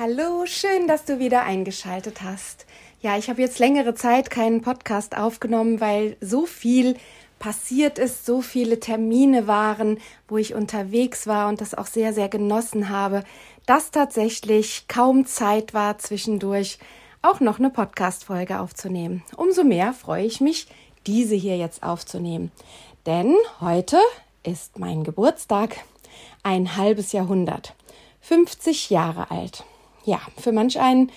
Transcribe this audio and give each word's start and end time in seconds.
Hallo, 0.00 0.46
schön, 0.46 0.86
dass 0.86 1.06
du 1.06 1.18
wieder 1.18 1.42
eingeschaltet 1.42 2.22
hast. 2.22 2.66
Ja, 3.00 3.18
ich 3.18 3.28
habe 3.28 3.42
jetzt 3.42 3.58
längere 3.58 3.94
Zeit 3.94 4.30
keinen 4.30 4.62
Podcast 4.62 5.16
aufgenommen, 5.16 5.80
weil 5.80 6.16
so 6.20 6.46
viel 6.46 6.96
passiert 7.40 7.98
ist, 7.98 8.24
so 8.24 8.40
viele 8.40 8.78
Termine 8.78 9.48
waren, 9.48 9.98
wo 10.28 10.36
ich 10.36 10.54
unterwegs 10.54 11.26
war 11.26 11.48
und 11.48 11.60
das 11.60 11.74
auch 11.74 11.86
sehr, 11.86 12.12
sehr 12.12 12.28
genossen 12.28 12.90
habe, 12.90 13.24
dass 13.66 13.90
tatsächlich 13.90 14.86
kaum 14.86 15.26
Zeit 15.26 15.74
war 15.74 15.98
zwischendurch 15.98 16.78
auch 17.20 17.40
noch 17.40 17.58
eine 17.58 17.70
Podcast-Folge 17.70 18.60
aufzunehmen. 18.60 19.24
Umso 19.36 19.64
mehr 19.64 19.92
freue 19.94 20.26
ich 20.26 20.40
mich, 20.40 20.68
diese 21.08 21.34
hier 21.34 21.56
jetzt 21.56 21.82
aufzunehmen. 21.82 22.52
Denn 23.04 23.34
heute 23.60 23.98
ist 24.44 24.78
mein 24.78 25.02
Geburtstag, 25.02 25.74
ein 26.44 26.76
halbes 26.76 27.10
Jahrhundert, 27.10 27.74
50 28.20 28.90
Jahre 28.90 29.32
alt 29.32 29.64
ja, 30.04 30.20
für 30.38 30.52
manch 30.52 30.78
einen 30.80 31.10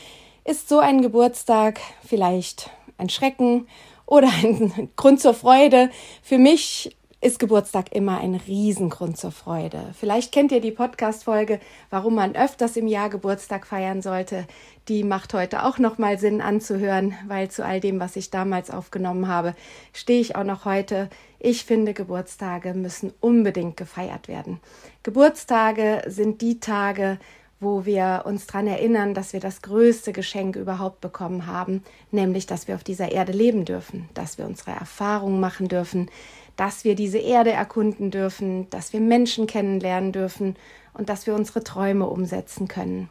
ist 0.43 0.69
so 0.69 0.79
ein 0.79 1.01
Geburtstag 1.01 1.79
vielleicht 2.05 2.69
ein 2.97 3.09
Schrecken 3.09 3.67
oder 4.05 4.29
ein 4.43 4.89
Grund 4.95 5.21
zur 5.21 5.33
Freude. 5.33 5.89
Für 6.21 6.37
mich 6.37 6.95
ist 7.23 7.37
Geburtstag 7.37 7.93
immer 7.93 8.19
ein 8.19 8.33
Riesengrund 8.33 9.15
zur 9.15 9.31
Freude. 9.31 9.93
Vielleicht 9.93 10.31
kennt 10.31 10.51
ihr 10.51 10.59
die 10.59 10.71
Podcast-Folge, 10.71 11.59
warum 11.91 12.15
man 12.15 12.35
öfters 12.35 12.75
im 12.77 12.87
Jahr 12.87 13.11
Geburtstag 13.11 13.67
feiern 13.67 14.01
sollte. 14.01 14.47
Die 14.87 15.03
macht 15.03 15.35
heute 15.35 15.63
auch 15.63 15.77
nochmal 15.77 16.17
Sinn 16.17 16.41
anzuhören, 16.41 17.13
weil 17.27 17.51
zu 17.51 17.63
all 17.63 17.79
dem, 17.79 17.99
was 17.99 18.15
ich 18.15 18.31
damals 18.31 18.71
aufgenommen 18.71 19.27
habe, 19.27 19.53
stehe 19.93 20.19
ich 20.19 20.35
auch 20.35 20.43
noch 20.43 20.65
heute. 20.65 21.11
Ich 21.37 21.63
finde, 21.63 21.93
Geburtstage 21.93 22.73
müssen 22.73 23.13
unbedingt 23.19 23.77
gefeiert 23.77 24.27
werden. 24.27 24.59
Geburtstage 25.03 26.01
sind 26.07 26.41
die 26.41 26.59
Tage, 26.59 27.19
wo 27.61 27.85
wir 27.85 28.23
uns 28.25 28.47
daran 28.47 28.67
erinnern, 28.67 29.13
dass 29.13 29.31
wir 29.31 29.39
das 29.39 29.61
größte 29.61 30.11
Geschenk 30.11 30.55
überhaupt 30.55 30.99
bekommen 30.99 31.45
haben, 31.45 31.83
nämlich 32.09 32.47
dass 32.47 32.67
wir 32.67 32.75
auf 32.75 32.83
dieser 32.83 33.11
Erde 33.11 33.31
leben 33.31 33.65
dürfen, 33.65 34.09
dass 34.15 34.39
wir 34.39 34.45
unsere 34.45 34.71
Erfahrungen 34.71 35.39
machen 35.39 35.67
dürfen, 35.67 36.09
dass 36.57 36.83
wir 36.83 36.95
diese 36.95 37.19
Erde 37.19 37.51
erkunden 37.51 38.11
dürfen, 38.11 38.69
dass 38.71 38.93
wir 38.93 38.99
Menschen 38.99 39.45
kennenlernen 39.45 40.11
dürfen 40.11 40.55
und 40.93 41.07
dass 41.07 41.27
wir 41.27 41.35
unsere 41.35 41.63
Träume 41.63 42.07
umsetzen 42.07 42.67
können. 42.67 43.09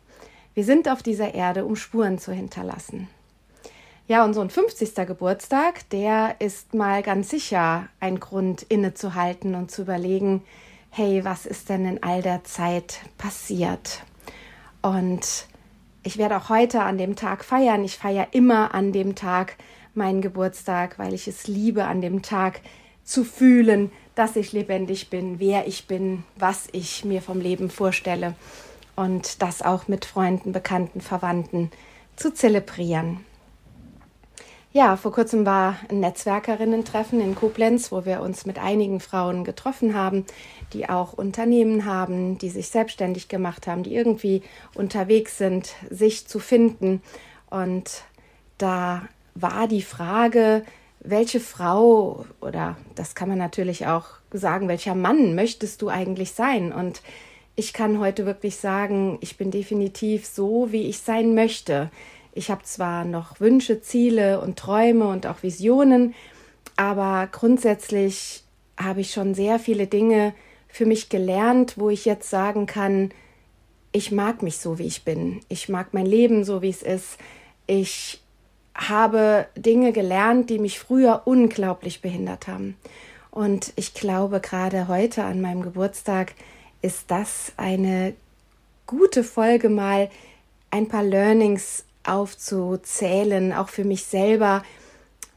Wir 0.52 0.64
sind 0.64 0.88
auf 0.88 1.02
dieser 1.02 1.32
Erde, 1.32 1.64
um 1.64 1.76
Spuren 1.76 2.18
zu 2.18 2.32
hinterlassen. 2.32 3.08
Ja, 4.08 4.24
und 4.24 4.34
so 4.34 4.40
ein 4.40 4.50
50. 4.50 5.06
Geburtstag, 5.06 5.88
der 5.90 6.34
ist 6.40 6.74
mal 6.74 7.04
ganz 7.04 7.28
sicher 7.28 7.86
ein 8.00 8.18
Grund 8.18 8.62
innezuhalten 8.62 9.54
und 9.54 9.70
zu 9.70 9.82
überlegen, 9.82 10.42
hey, 10.90 11.24
was 11.24 11.46
ist 11.46 11.68
denn 11.68 11.86
in 11.86 12.02
all 12.02 12.20
der 12.20 12.42
Zeit 12.42 13.02
passiert? 13.16 14.02
Und 14.82 15.46
ich 16.02 16.16
werde 16.18 16.36
auch 16.36 16.48
heute 16.48 16.82
an 16.82 16.98
dem 16.98 17.16
Tag 17.16 17.44
feiern. 17.44 17.84
Ich 17.84 17.98
feiere 17.98 18.28
immer 18.32 18.74
an 18.74 18.92
dem 18.92 19.14
Tag 19.14 19.56
meinen 19.94 20.22
Geburtstag, 20.22 20.98
weil 20.98 21.14
ich 21.14 21.28
es 21.28 21.46
liebe, 21.46 21.84
an 21.84 22.00
dem 22.00 22.22
Tag 22.22 22.60
zu 23.04 23.24
fühlen, 23.24 23.90
dass 24.14 24.36
ich 24.36 24.52
lebendig 24.52 25.10
bin, 25.10 25.40
wer 25.40 25.66
ich 25.66 25.86
bin, 25.86 26.24
was 26.36 26.68
ich 26.72 27.04
mir 27.04 27.22
vom 27.22 27.40
Leben 27.40 27.70
vorstelle 27.70 28.34
und 28.96 29.42
das 29.42 29.62
auch 29.62 29.88
mit 29.88 30.04
Freunden, 30.04 30.52
Bekannten, 30.52 31.00
Verwandten 31.00 31.70
zu 32.16 32.32
zelebrieren. 32.32 33.24
Ja, 34.72 34.96
vor 34.96 35.10
kurzem 35.10 35.44
war 35.44 35.76
ein 35.88 35.98
Netzwerkerinnen-Treffen 35.98 37.20
in 37.20 37.34
Koblenz, 37.34 37.90
wo 37.90 38.04
wir 38.04 38.20
uns 38.20 38.46
mit 38.46 38.60
einigen 38.60 39.00
Frauen 39.00 39.42
getroffen 39.42 39.96
haben, 39.96 40.24
die 40.72 40.88
auch 40.88 41.12
Unternehmen 41.12 41.86
haben, 41.86 42.38
die 42.38 42.50
sich 42.50 42.68
selbstständig 42.68 43.26
gemacht 43.26 43.66
haben, 43.66 43.82
die 43.82 43.96
irgendwie 43.96 44.42
unterwegs 44.76 45.38
sind, 45.38 45.74
sich 45.90 46.28
zu 46.28 46.38
finden. 46.38 47.02
Und 47.50 48.04
da 48.58 49.02
war 49.34 49.66
die 49.66 49.82
Frage, 49.82 50.62
welche 51.00 51.40
Frau 51.40 52.24
oder 52.40 52.76
das 52.94 53.16
kann 53.16 53.28
man 53.28 53.38
natürlich 53.38 53.88
auch 53.88 54.06
sagen, 54.30 54.68
welcher 54.68 54.94
Mann 54.94 55.34
möchtest 55.34 55.82
du 55.82 55.88
eigentlich 55.88 56.30
sein? 56.30 56.72
Und 56.72 57.02
ich 57.56 57.72
kann 57.72 57.98
heute 57.98 58.24
wirklich 58.24 58.54
sagen, 58.56 59.18
ich 59.20 59.36
bin 59.36 59.50
definitiv 59.50 60.26
so, 60.26 60.70
wie 60.70 60.86
ich 60.86 61.00
sein 61.00 61.34
möchte. 61.34 61.90
Ich 62.32 62.50
habe 62.50 62.62
zwar 62.62 63.04
noch 63.04 63.40
Wünsche, 63.40 63.80
Ziele 63.80 64.40
und 64.40 64.58
Träume 64.58 65.08
und 65.08 65.26
auch 65.26 65.42
Visionen, 65.42 66.14
aber 66.76 67.28
grundsätzlich 67.30 68.44
habe 68.78 69.00
ich 69.00 69.12
schon 69.12 69.34
sehr 69.34 69.58
viele 69.58 69.86
Dinge 69.86 70.34
für 70.68 70.86
mich 70.86 71.08
gelernt, 71.08 71.74
wo 71.76 71.90
ich 71.90 72.04
jetzt 72.04 72.30
sagen 72.30 72.66
kann, 72.66 73.10
ich 73.92 74.12
mag 74.12 74.42
mich 74.42 74.58
so, 74.58 74.78
wie 74.78 74.86
ich 74.86 75.04
bin. 75.04 75.40
Ich 75.48 75.68
mag 75.68 75.92
mein 75.92 76.06
Leben 76.06 76.44
so, 76.44 76.62
wie 76.62 76.70
es 76.70 76.82
ist. 76.82 77.18
Ich 77.66 78.20
habe 78.74 79.46
Dinge 79.56 79.92
gelernt, 79.92 80.48
die 80.48 80.58
mich 80.58 80.78
früher 80.78 81.22
unglaublich 81.24 82.00
behindert 82.00 82.46
haben. 82.46 82.76
Und 83.30 83.72
ich 83.76 83.94
glaube, 83.94 84.40
gerade 84.40 84.88
heute 84.88 85.24
an 85.24 85.40
meinem 85.40 85.62
Geburtstag 85.62 86.34
ist 86.82 87.10
das 87.10 87.52
eine 87.56 88.14
gute 88.86 89.22
Folge, 89.22 89.68
mal 89.68 90.10
ein 90.70 90.88
paar 90.88 91.02
Learnings 91.02 91.84
aufzuzählen, 92.04 93.52
auch 93.52 93.68
für 93.68 93.84
mich 93.84 94.04
selber, 94.04 94.62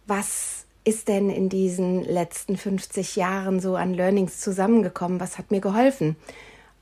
was 0.06 0.66
ist 0.84 1.08
denn 1.08 1.30
in 1.30 1.50
diesen 1.50 2.04
letzten 2.04 2.58
50 2.58 3.16
Jahren 3.16 3.60
so 3.60 3.76
an 3.76 3.94
Learnings 3.94 4.40
zusammengekommen? 4.40 5.20
Was 5.20 5.38
hat 5.38 5.52
mir 5.52 5.62
geholfen? 5.62 6.16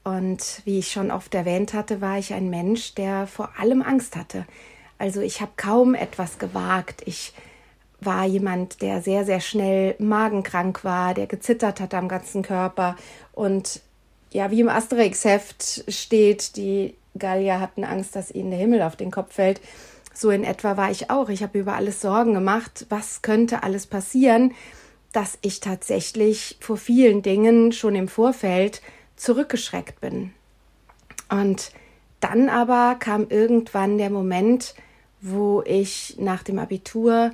Und 0.04 0.62
wie 0.66 0.80
ich 0.80 0.92
schon 0.92 1.12
oft 1.12 1.34
erwähnt 1.36 1.74
hatte, 1.74 2.02
war 2.02 2.18
ich 2.18 2.34
ein 2.34 2.50
Mensch, 2.50 2.96
der 2.96 3.28
vor 3.28 3.52
allem 3.60 3.84
Angst 3.84 4.16
hatte. 4.16 4.46
Also 4.98 5.22
ich 5.22 5.42
habe 5.42 5.52
kaum 5.58 5.94
etwas 5.94 6.40
gewagt. 6.40 7.04
Ich 7.06 7.34
war 8.00 8.26
jemand, 8.26 8.82
der 8.82 9.02
sehr, 9.02 9.26
sehr 9.26 9.40
schnell 9.40 9.96
magenkrank 10.00 10.84
war, 10.84 11.14
der 11.14 11.28
gezittert 11.28 11.80
hat 11.80 11.94
am 11.94 12.08
ganzen 12.08 12.42
Körper. 12.42 12.96
Und 13.32 13.82
ja, 14.32 14.50
wie 14.50 14.62
im 14.62 14.70
Asterix-Heft 14.70 15.86
steht, 15.88 16.56
die 16.56 16.96
Gallier 17.18 17.60
hatten 17.60 17.84
Angst, 17.84 18.16
dass 18.16 18.32
ihnen 18.32 18.52
der 18.52 18.60
Himmel 18.60 18.82
auf 18.82 18.96
den 18.96 19.12
Kopf 19.12 19.34
fällt. 19.34 19.62
So 20.14 20.30
in 20.30 20.44
etwa 20.44 20.78
war 20.78 20.92
ich 20.92 21.10
auch. 21.10 21.30
Ich 21.30 21.44
habe 21.44 21.60
über 21.60 21.76
alles 21.76 22.02
Sorgen 22.02 22.34
gemacht. 22.34 22.86
Was 22.90 23.22
könnte 23.22 23.64
alles 23.64 23.88
passieren, 23.88 24.54
dass 25.12 25.38
ich 25.42 25.60
tatsächlich 25.60 26.58
vor 26.60 26.78
vielen 26.78 27.22
Dingen 27.22 27.72
schon 27.72 27.96
im 27.96 28.08
Vorfeld 28.08 28.82
zurückgeschreckt 29.16 30.02
bin. 30.02 30.34
Und 31.30 31.72
dann 32.20 32.50
aber 32.50 32.96
kam 33.00 33.28
irgendwann 33.30 33.98
der 33.98 34.10
Moment, 34.10 34.76
wo 35.22 35.62
ich 35.66 36.16
nach 36.20 36.44
dem 36.44 36.60
Abitur 36.60 37.32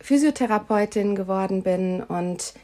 Physiotherapeutin 0.00 1.16
geworden 1.16 1.62
bin 1.62 2.02
und 2.02 2.54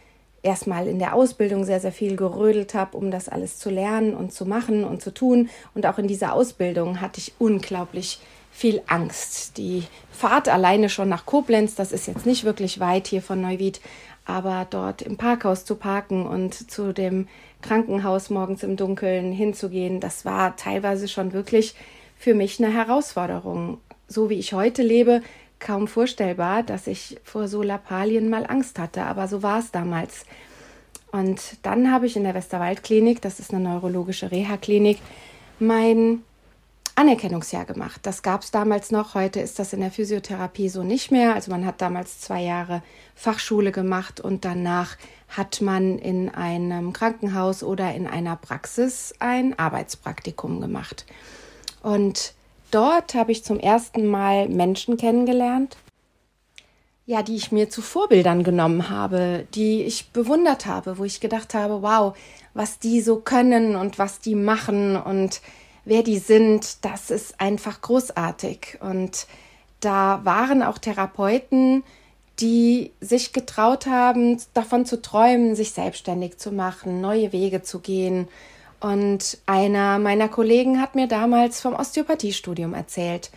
erstmal 0.42 0.86
in 0.86 0.98
der 0.98 1.14
Ausbildung 1.14 1.64
sehr, 1.64 1.80
sehr 1.80 1.92
viel 1.92 2.16
gerödelt 2.16 2.74
habe, 2.74 2.96
um 2.96 3.10
das 3.10 3.28
alles 3.28 3.58
zu 3.58 3.70
lernen 3.70 4.14
und 4.14 4.32
zu 4.32 4.46
machen 4.46 4.84
und 4.84 5.02
zu 5.02 5.12
tun. 5.12 5.50
Und 5.74 5.86
auch 5.86 5.98
in 5.98 6.08
dieser 6.08 6.32
Ausbildung 6.34 7.00
hatte 7.00 7.20
ich 7.20 7.34
unglaublich 7.38 8.20
viel 8.50 8.82
Angst. 8.86 9.58
Die 9.58 9.84
Fahrt 10.10 10.48
alleine 10.48 10.88
schon 10.88 11.08
nach 11.08 11.26
Koblenz, 11.26 11.74
das 11.74 11.92
ist 11.92 12.06
jetzt 12.06 12.26
nicht 12.26 12.44
wirklich 12.44 12.80
weit 12.80 13.06
hier 13.06 13.22
von 13.22 13.40
Neuwied, 13.40 13.80
aber 14.24 14.66
dort 14.68 15.02
im 15.02 15.16
Parkhaus 15.16 15.64
zu 15.64 15.76
parken 15.76 16.26
und 16.26 16.70
zu 16.70 16.92
dem 16.92 17.28
Krankenhaus 17.62 18.30
morgens 18.30 18.62
im 18.62 18.76
Dunkeln 18.76 19.32
hinzugehen, 19.32 20.00
das 20.00 20.24
war 20.24 20.56
teilweise 20.56 21.08
schon 21.08 21.32
wirklich 21.32 21.74
für 22.16 22.34
mich 22.34 22.62
eine 22.62 22.72
Herausforderung. 22.72 23.78
So 24.08 24.28
wie 24.28 24.38
ich 24.38 24.52
heute 24.52 24.82
lebe, 24.82 25.22
kaum 25.60 25.86
vorstellbar, 25.86 26.62
dass 26.62 26.86
ich 26.86 27.18
vor 27.22 27.46
so 27.46 27.62
Lappalien 27.62 28.28
mal 28.28 28.46
Angst 28.46 28.78
hatte, 28.78 29.04
aber 29.04 29.28
so 29.28 29.42
war 29.42 29.60
es 29.60 29.70
damals. 29.70 30.24
Und 31.12 31.40
dann 31.62 31.92
habe 31.92 32.06
ich 32.06 32.16
in 32.16 32.24
der 32.24 32.34
Westerwaldklinik, 32.34 33.20
das 33.20 33.40
ist 33.40 33.52
eine 33.52 33.62
neurologische 33.62 34.30
Reha-Klinik, 34.30 34.98
mein 35.58 36.22
Anerkennungsjahr 36.94 37.64
gemacht. 37.64 38.00
Das 38.04 38.22
gab 38.22 38.42
es 38.42 38.50
damals 38.50 38.90
noch, 38.90 39.14
heute 39.14 39.40
ist 39.40 39.58
das 39.58 39.72
in 39.72 39.80
der 39.80 39.90
Physiotherapie 39.90 40.68
so 40.68 40.82
nicht 40.82 41.10
mehr. 41.10 41.34
Also 41.34 41.50
man 41.50 41.64
hat 41.64 41.80
damals 41.80 42.20
zwei 42.20 42.42
Jahre 42.42 42.82
Fachschule 43.14 43.72
gemacht 43.72 44.20
und 44.20 44.44
danach 44.44 44.96
hat 45.28 45.60
man 45.60 45.98
in 45.98 46.28
einem 46.28 46.92
Krankenhaus 46.92 47.62
oder 47.62 47.94
in 47.94 48.06
einer 48.06 48.36
Praxis 48.36 49.14
ein 49.18 49.58
Arbeitspraktikum 49.58 50.60
gemacht. 50.60 51.06
Und 51.82 52.34
dort 52.70 53.14
habe 53.14 53.32
ich 53.32 53.44
zum 53.44 53.58
ersten 53.58 54.06
Mal 54.06 54.48
Menschen 54.48 54.96
kennengelernt, 54.96 55.76
ja, 57.06 57.22
die 57.22 57.36
ich 57.36 57.50
mir 57.50 57.68
zu 57.68 57.82
Vorbildern 57.82 58.44
genommen 58.44 58.88
habe, 58.88 59.46
die 59.54 59.82
ich 59.82 60.10
bewundert 60.10 60.66
habe, 60.66 60.98
wo 60.98 61.04
ich 61.04 61.20
gedacht 61.20 61.54
habe, 61.54 61.82
wow, 61.82 62.16
was 62.54 62.78
die 62.78 63.00
so 63.00 63.16
können 63.16 63.76
und 63.76 63.98
was 63.98 64.20
die 64.20 64.34
machen 64.34 64.96
und 64.96 65.40
wer 65.84 66.02
die 66.02 66.18
sind, 66.18 66.84
das 66.84 67.10
ist 67.10 67.40
einfach 67.40 67.80
großartig. 67.80 68.78
Und 68.80 69.26
da 69.80 70.20
waren 70.24 70.62
auch 70.62 70.78
Therapeuten, 70.78 71.82
die 72.40 72.92
sich 73.00 73.32
getraut 73.32 73.86
haben, 73.86 74.38
davon 74.54 74.86
zu 74.86 75.02
träumen, 75.02 75.54
sich 75.54 75.72
selbstständig 75.72 76.38
zu 76.38 76.52
machen, 76.52 77.00
neue 77.00 77.32
Wege 77.32 77.62
zu 77.62 77.80
gehen. 77.80 78.28
Und 78.80 79.38
einer 79.46 79.98
meiner 79.98 80.28
Kollegen 80.28 80.80
hat 80.80 80.94
mir 80.94 81.06
damals 81.06 81.60
vom 81.60 81.74
Osteopathiestudium 81.74 82.74
erzählt. 82.74 83.30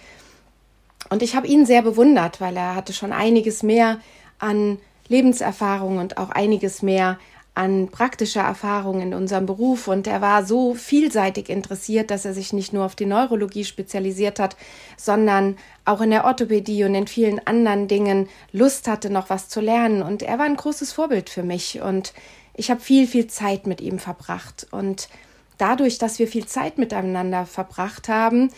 Und 1.09 1.21
ich 1.21 1.35
habe 1.35 1.47
ihn 1.47 1.65
sehr 1.65 1.81
bewundert, 1.81 2.39
weil 2.39 2.55
er 2.55 2.75
hatte 2.75 2.93
schon 2.93 3.11
einiges 3.11 3.61
mehr 3.61 3.99
an 4.39 4.79
Lebenserfahrung 5.09 5.97
und 5.97 6.17
auch 6.17 6.29
einiges 6.29 6.81
mehr 6.81 7.19
an 7.55 7.89
praktischer 7.89 8.41
Erfahrung 8.41 9.01
in 9.01 9.13
unserem 9.13 9.45
Beruf. 9.45 9.87
Und 9.87 10.07
er 10.07 10.21
war 10.21 10.45
so 10.45 10.73
vielseitig 10.73 11.49
interessiert, 11.49 12.09
dass 12.09 12.25
er 12.25 12.33
sich 12.33 12.51
nicht 12.51 12.73
nur 12.73 12.85
auf 12.85 12.95
die 12.95 13.05
Neurologie 13.05 13.63
spezialisiert 13.63 14.39
hat, 14.39 14.55
sondern 14.97 15.57
auch 15.85 16.01
in 16.01 16.09
der 16.09 16.25
Orthopädie 16.25 16.83
und 16.83 16.95
in 16.95 17.05
vielen 17.05 17.45
anderen 17.45 17.87
Dingen 17.87 18.27
Lust 18.51 18.87
hatte, 18.87 19.09
noch 19.09 19.29
was 19.29 19.49
zu 19.49 19.61
lernen. 19.61 20.01
Und 20.01 20.23
er 20.23 20.39
war 20.39 20.45
ein 20.45 20.55
großes 20.55 20.93
Vorbild 20.93 21.29
für 21.29 21.43
mich. 21.43 21.81
Und 21.81 22.13
ich 22.55 22.71
habe 22.71 22.81
viel, 22.81 23.07
viel 23.07 23.27
Zeit 23.27 23.67
mit 23.67 23.81
ihm 23.81 23.99
verbracht. 23.99 24.65
Und 24.71 25.09
dadurch, 25.57 25.97
dass 25.97 26.19
wir 26.19 26.27
viel 26.27 26.45
Zeit 26.45 26.77
miteinander 26.77 27.45
verbracht 27.45 28.09
haben, 28.09 28.49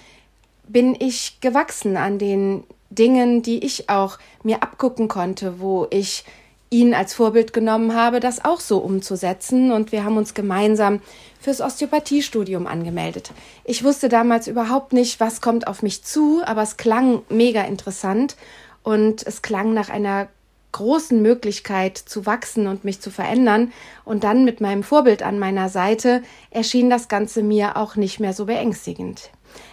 bin 0.67 0.95
ich 0.99 1.39
gewachsen 1.41 1.97
an 1.97 2.17
den 2.17 2.63
Dingen, 2.89 3.41
die 3.41 3.63
ich 3.63 3.89
auch 3.89 4.17
mir 4.43 4.63
abgucken 4.63 5.07
konnte, 5.07 5.59
wo 5.59 5.87
ich 5.89 6.23
ihn 6.69 6.93
als 6.93 7.13
Vorbild 7.13 7.53
genommen 7.53 7.93
habe, 7.93 8.19
das 8.19 8.43
auch 8.43 8.59
so 8.59 8.79
umzusetzen. 8.79 9.71
Und 9.71 9.91
wir 9.91 10.03
haben 10.03 10.17
uns 10.17 10.33
gemeinsam 10.33 11.01
fürs 11.39 11.61
Osteopathiestudium 11.61 12.67
angemeldet. 12.67 13.31
Ich 13.63 13.83
wusste 13.83 14.09
damals 14.09 14.47
überhaupt 14.47 14.93
nicht, 14.93 15.19
was 15.19 15.41
kommt 15.41 15.67
auf 15.67 15.83
mich 15.83 16.03
zu, 16.03 16.41
aber 16.43 16.63
es 16.63 16.77
klang 16.77 17.21
mega 17.29 17.61
interessant 17.63 18.35
und 18.83 19.25
es 19.25 19.41
klang 19.41 19.73
nach 19.73 19.89
einer 19.89 20.27
großen 20.75 21.21
Möglichkeit 21.21 21.97
zu 21.97 22.25
wachsen 22.25 22.67
und 22.67 22.83
mich 22.83 22.99
zu 22.99 23.09
verändern. 23.09 23.71
Und 24.03 24.25
dann 24.25 24.43
mit 24.43 24.59
meinem 24.59 24.83
Vorbild 24.83 25.23
an 25.23 25.39
meiner 25.39 25.69
Seite 25.69 26.21
erschien 26.51 26.89
das 26.89 27.07
Ganze 27.07 27.43
mir 27.43 27.77
auch 27.77 27.95
nicht 27.95 28.19
mehr 28.19 28.33
so 28.33 28.45
beängstigend. 28.45 29.29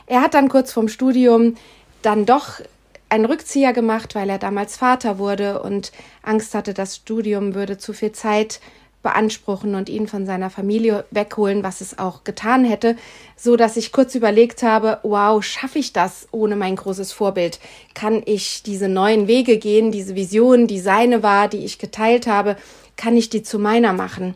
Er 0.07 0.21
hat 0.23 0.35
dann 0.35 0.49
kurz 0.49 0.73
vorm 0.73 0.89
Studium 0.89 1.57
dann 2.03 2.25
doch 2.25 2.61
einen 3.09 3.25
Rückzieher 3.25 3.73
gemacht, 3.73 4.15
weil 4.15 4.31
er 4.31 4.39
damals 4.39 4.77
Vater 4.77 5.19
wurde 5.19 5.61
und 5.61 5.93
Angst 6.23 6.55
hatte, 6.55 6.73
das 6.73 6.97
Studium 6.97 7.55
würde 7.55 7.79
zu 7.79 7.93
viel 7.93 8.13
Zeit 8.13 8.61
beanspruchen 9.03 9.75
und 9.75 9.89
ihn 9.89 10.07
von 10.07 10.27
seiner 10.27 10.51
Familie 10.51 11.05
wegholen, 11.11 11.63
was 11.63 11.81
es 11.81 11.99
auch 11.99 12.25
getan 12.25 12.65
hätte, 12.65 12.97
so 13.37 13.57
dass 13.57 13.77
ich 13.77 13.93
kurz 13.93 14.15
überlegt 14.15 14.63
habe, 14.63 14.99
wow, 15.03 15.43
schaffe 15.43 15.79
ich 15.79 15.93
das 15.93 16.29
ohne 16.31 16.57
mein 16.57 16.77
großes 16.77 17.13
Vorbild? 17.13 17.59
Kann 17.95 18.23
ich 18.25 18.63
diese 18.63 18.89
neuen 18.89 19.27
Wege 19.27 19.59
gehen, 19.59 19.91
diese 19.91 20.15
Vision, 20.15 20.67
die 20.67 20.81
seine 20.81 21.23
war, 21.23 21.49
die 21.49 21.65
ich 21.65 21.79
geteilt 21.79 22.27
habe, 22.27 22.57
kann 22.97 23.17
ich 23.17 23.31
die 23.31 23.43
zu 23.43 23.59
meiner 23.59 23.93
machen? 23.93 24.35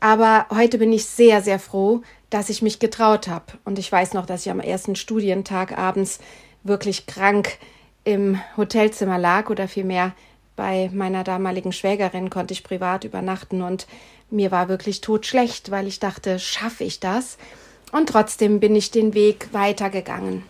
Aber 0.00 0.46
heute 0.50 0.78
bin 0.78 0.92
ich 0.92 1.06
sehr, 1.06 1.42
sehr 1.42 1.58
froh, 1.58 2.02
dass 2.30 2.50
ich 2.50 2.62
mich 2.62 2.78
getraut 2.78 3.26
habe. 3.26 3.46
Und 3.64 3.78
ich 3.78 3.90
weiß 3.90 4.12
noch, 4.12 4.26
dass 4.26 4.44
ich 4.44 4.50
am 4.50 4.60
ersten 4.60 4.96
Studientag 4.96 5.76
abends 5.78 6.18
wirklich 6.62 7.06
krank 7.06 7.58
im 8.04 8.38
Hotelzimmer 8.56 9.18
lag 9.18 9.50
oder 9.50 9.66
vielmehr 9.66 10.12
bei 10.56 10.90
meiner 10.92 11.24
damaligen 11.24 11.72
Schwägerin 11.72 12.30
konnte 12.30 12.54
ich 12.54 12.64
privat 12.64 13.04
übernachten 13.04 13.62
und 13.62 13.86
mir 14.30 14.50
war 14.50 14.68
wirklich 14.68 15.00
todschlecht, 15.00 15.70
weil 15.70 15.86
ich 15.86 16.00
dachte, 16.00 16.38
schaffe 16.38 16.84
ich 16.84 17.00
das? 17.00 17.38
Und 17.92 18.08
trotzdem 18.08 18.60
bin 18.60 18.74
ich 18.74 18.90
den 18.90 19.14
Weg 19.14 19.48
weitergegangen. 19.52 20.42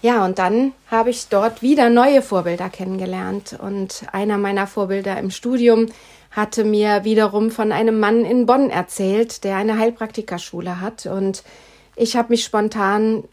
Ja, 0.00 0.24
und 0.24 0.38
dann 0.38 0.72
habe 0.88 1.10
ich 1.10 1.26
dort 1.28 1.60
wieder 1.60 1.90
neue 1.90 2.22
Vorbilder 2.22 2.70
kennengelernt. 2.70 3.58
Und 3.60 4.04
einer 4.12 4.38
meiner 4.38 4.68
Vorbilder 4.68 5.18
im 5.18 5.32
Studium 5.32 5.86
hatte 6.30 6.62
mir 6.62 7.02
wiederum 7.02 7.50
von 7.50 7.72
einem 7.72 7.98
Mann 7.98 8.24
in 8.24 8.46
Bonn 8.46 8.70
erzählt, 8.70 9.42
der 9.42 9.56
eine 9.56 9.78
Heilpraktikerschule 9.78 10.80
hat. 10.80 11.06
Und 11.06 11.42
ich 11.96 12.14
habe 12.14 12.28
mich 12.28 12.44
spontan 12.44 13.24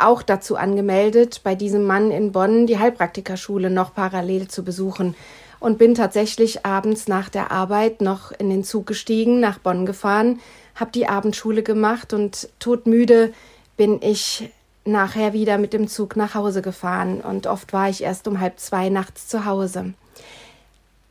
auch 0.00 0.22
dazu 0.22 0.56
angemeldet, 0.56 1.40
bei 1.44 1.54
diesem 1.54 1.84
Mann 1.84 2.10
in 2.10 2.32
Bonn 2.32 2.66
die 2.66 2.78
Heilpraktikerschule 2.78 3.70
noch 3.70 3.94
parallel 3.94 4.48
zu 4.48 4.64
besuchen 4.64 5.14
und 5.60 5.78
bin 5.78 5.94
tatsächlich 5.94 6.64
abends 6.64 7.06
nach 7.06 7.28
der 7.28 7.50
Arbeit 7.50 8.00
noch 8.00 8.32
in 8.32 8.50
den 8.50 8.64
Zug 8.64 8.86
gestiegen, 8.86 9.40
nach 9.40 9.58
Bonn 9.58 9.86
gefahren, 9.86 10.40
habe 10.74 10.90
die 10.92 11.08
Abendschule 11.08 11.62
gemacht 11.62 12.12
und 12.12 12.48
todmüde 12.58 13.32
bin 13.76 14.00
ich 14.02 14.50
nachher 14.84 15.32
wieder 15.32 15.58
mit 15.58 15.72
dem 15.72 15.88
Zug 15.88 16.16
nach 16.16 16.34
Hause 16.34 16.62
gefahren 16.62 17.20
und 17.20 17.46
oft 17.46 17.72
war 17.72 17.88
ich 17.88 18.02
erst 18.02 18.26
um 18.26 18.40
halb 18.40 18.58
zwei 18.58 18.88
nachts 18.88 19.28
zu 19.28 19.44
Hause. 19.44 19.94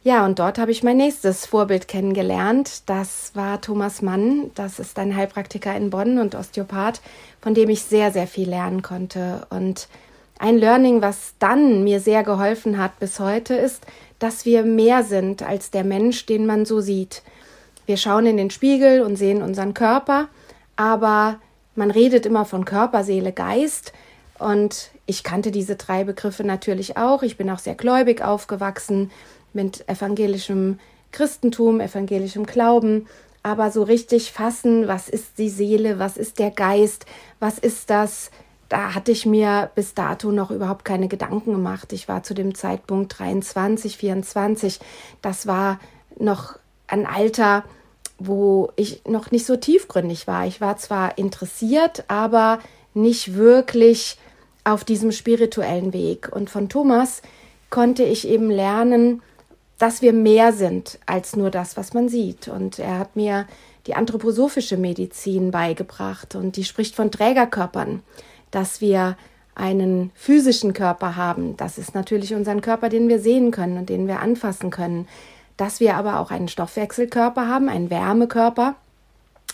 Ja, 0.02 0.26
und 0.26 0.40
dort 0.40 0.58
habe 0.58 0.72
ich 0.72 0.82
mein 0.82 0.96
nächstes 0.96 1.46
Vorbild 1.46 1.90
kennengelernt. 1.90 2.84
Das 2.90 3.32
war 3.34 3.60
Thomas 3.60 4.02
Mann. 4.02 4.50
Das 4.56 4.80
ist 4.80 4.98
ein 4.98 5.14
Heilpraktiker 5.14 5.76
in 5.76 5.90
Bonn 5.90 6.20
und 6.20 6.36
Osteopath, 6.36 7.02
von 7.42 7.54
dem 7.54 7.70
ich 7.70 7.84
sehr, 7.84 8.12
sehr 8.12 8.26
viel 8.26 8.50
lernen 8.50 8.82
konnte. 8.82 9.46
Und 9.50 9.90
ein 10.40 10.58
Learning, 10.58 11.02
was 11.02 11.34
dann 11.40 11.84
mir 11.84 12.00
sehr 12.00 12.24
geholfen 12.24 12.78
hat 12.78 12.98
bis 13.00 13.20
heute, 13.20 13.56
ist, 13.56 13.86
dass 14.20 14.46
wir 14.46 14.64
mehr 14.64 15.04
sind 15.04 15.44
als 15.44 15.70
der 15.70 15.84
Mensch, 15.84 16.26
den 16.26 16.46
man 16.46 16.66
so 16.66 16.80
sieht. 16.80 17.22
Wir 17.86 17.98
schauen 17.98 18.26
in 18.26 18.38
den 18.38 18.52
Spiegel 18.52 19.02
und 19.02 19.18
sehen 19.18 19.42
unseren 19.42 19.74
Körper, 19.74 20.30
aber 20.78 21.40
man 21.76 21.92
redet 21.92 22.26
immer 22.26 22.46
von 22.46 22.64
Körper, 22.64 23.04
Seele, 23.04 23.34
Geist. 23.34 23.92
Und 24.38 24.92
ich 25.06 25.24
kannte 25.24 25.52
diese 25.52 25.76
drei 25.76 26.06
Begriffe 26.06 26.46
natürlich 26.46 26.96
auch. 26.96 27.22
Ich 27.22 27.36
bin 27.36 27.50
auch 27.50 27.60
sehr 27.60 27.76
gläubig 27.76 28.22
aufgewachsen 28.22 29.12
mit 29.54 29.88
evangelischem 29.88 30.80
Christentum, 31.12 31.80
evangelischem 31.80 32.46
Glauben, 32.46 33.08
aber 33.42 33.72
so 33.72 33.84
richtig 33.84 34.32
fassen, 34.32 34.88
was 34.88 35.10
ist 35.10 35.38
die 35.38 35.50
Seele, 35.50 36.00
was 36.00 36.18
ist 36.18 36.40
der 36.40 36.52
Geist, 36.52 37.06
was 37.40 37.58
ist 37.58 37.90
das, 37.90 38.32
da 38.70 38.94
hatte 38.94 39.12
ich 39.12 39.26
mir 39.26 39.72
bis 39.74 39.96
dato 39.96 40.32
noch 40.32 40.52
überhaupt 40.52 40.86
keine 40.86 41.08
Gedanken 41.08 41.52
gemacht. 41.52 41.92
Ich 41.92 42.08
war 42.08 42.22
zu 42.22 42.36
dem 42.36 42.54
Zeitpunkt 42.54 43.18
23, 43.18 43.98
24. 43.98 44.80
Das 45.24 45.48
war 45.48 45.80
noch 46.20 46.60
ein 46.86 47.08
Alter, 47.08 47.64
wo 48.20 48.72
ich 48.76 49.02
noch 49.06 49.32
nicht 49.32 49.48
so 49.48 49.56
tiefgründig 49.56 50.28
war. 50.28 50.46
Ich 50.46 50.62
war 50.62 50.78
zwar 50.78 51.18
interessiert, 51.18 52.04
aber 52.10 52.60
nicht 52.94 53.36
wirklich 53.36 54.18
auf 54.64 54.84
diesem 54.84 55.12
spirituellen 55.12 55.92
Weg. 55.92 56.30
Und 56.32 56.52
von 56.52 56.70
Thomas 56.70 57.24
konnte 57.72 58.04
ich 58.04 58.28
eben 58.28 58.52
lernen, 58.52 59.24
dass 59.80 60.02
wir 60.04 60.14
mehr 60.14 60.54
sind 60.54 61.00
als 61.08 61.36
nur 61.36 61.50
das, 61.50 61.76
was 61.78 61.94
man 61.94 62.10
sieht. 62.10 62.48
Und 62.48 62.78
er 62.78 63.00
hat 63.00 63.16
mir 63.16 63.48
die 63.88 63.96
anthroposophische 63.96 64.78
Medizin 64.78 65.50
beigebracht 65.50 66.36
und 66.36 66.58
die 66.58 66.66
spricht 66.66 66.96
von 66.96 67.12
Trägerkörpern, 67.12 68.04
dass 68.52 68.82
wir 68.82 69.18
einen 69.56 70.12
physischen 70.16 70.74
Körper 70.74 71.16
haben. 71.16 71.58
Das 71.58 71.78
ist 71.78 71.96
natürlich 71.96 72.36
unseren 72.36 72.62
Körper, 72.62 72.90
den 72.90 73.10
wir 73.10 73.20
sehen 73.20 73.52
können 73.52 73.78
und 73.78 73.90
den 73.90 74.08
wir 74.08 74.20
anfassen 74.20 74.70
können. 74.70 75.08
Dass 75.58 75.80
wir 75.80 75.96
aber 75.96 76.20
auch 76.20 76.32
einen 76.32 76.48
Stoffwechselkörper 76.48 77.48
haben, 77.48 77.68
einen 77.68 77.90
Wärmekörper. 77.90 78.76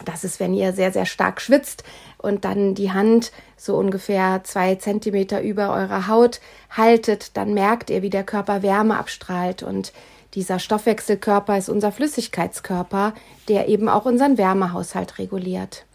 Das 0.03 0.23
ist, 0.23 0.39
wenn 0.39 0.53
ihr 0.53 0.73
sehr, 0.73 0.91
sehr 0.91 1.05
stark 1.05 1.39
schwitzt 1.39 1.83
und 2.17 2.45
dann 2.45 2.75
die 2.75 2.91
Hand 2.91 3.31
so 3.55 3.77
ungefähr 3.77 4.41
zwei 4.43 4.75
Zentimeter 4.75 5.41
über 5.41 5.71
eurer 5.71 6.07
Haut 6.07 6.41
haltet, 6.69 7.37
dann 7.37 7.53
merkt 7.53 7.89
ihr, 7.89 8.01
wie 8.01 8.09
der 8.09 8.25
Körper 8.25 8.61
Wärme 8.61 8.97
abstrahlt 8.97 9.63
und 9.63 9.93
dieser 10.35 10.59
Stoffwechselkörper 10.59 11.57
ist 11.57 11.69
unser 11.69 11.91
Flüssigkeitskörper, 11.91 13.13
der 13.47 13.67
eben 13.69 13.89
auch 13.89 14.05
unseren 14.05 14.37
Wärmehaushalt 14.37 15.17
reguliert. 15.17 15.85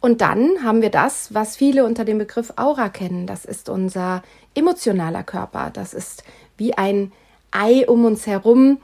Und 0.00 0.20
dann 0.20 0.62
haben 0.62 0.82
wir 0.82 0.90
das, 0.90 1.32
was 1.32 1.56
viele 1.56 1.86
unter 1.86 2.04
dem 2.04 2.18
Begriff 2.18 2.52
Aura 2.56 2.90
kennen. 2.90 3.26
Das 3.26 3.46
ist 3.46 3.70
unser 3.70 4.22
emotionaler 4.54 5.22
Körper. 5.22 5.70
Das 5.72 5.94
ist 5.94 6.24
wie 6.58 6.74
ein 6.74 7.12
Ei 7.52 7.88
um 7.88 8.04
uns 8.04 8.26
herum, 8.26 8.78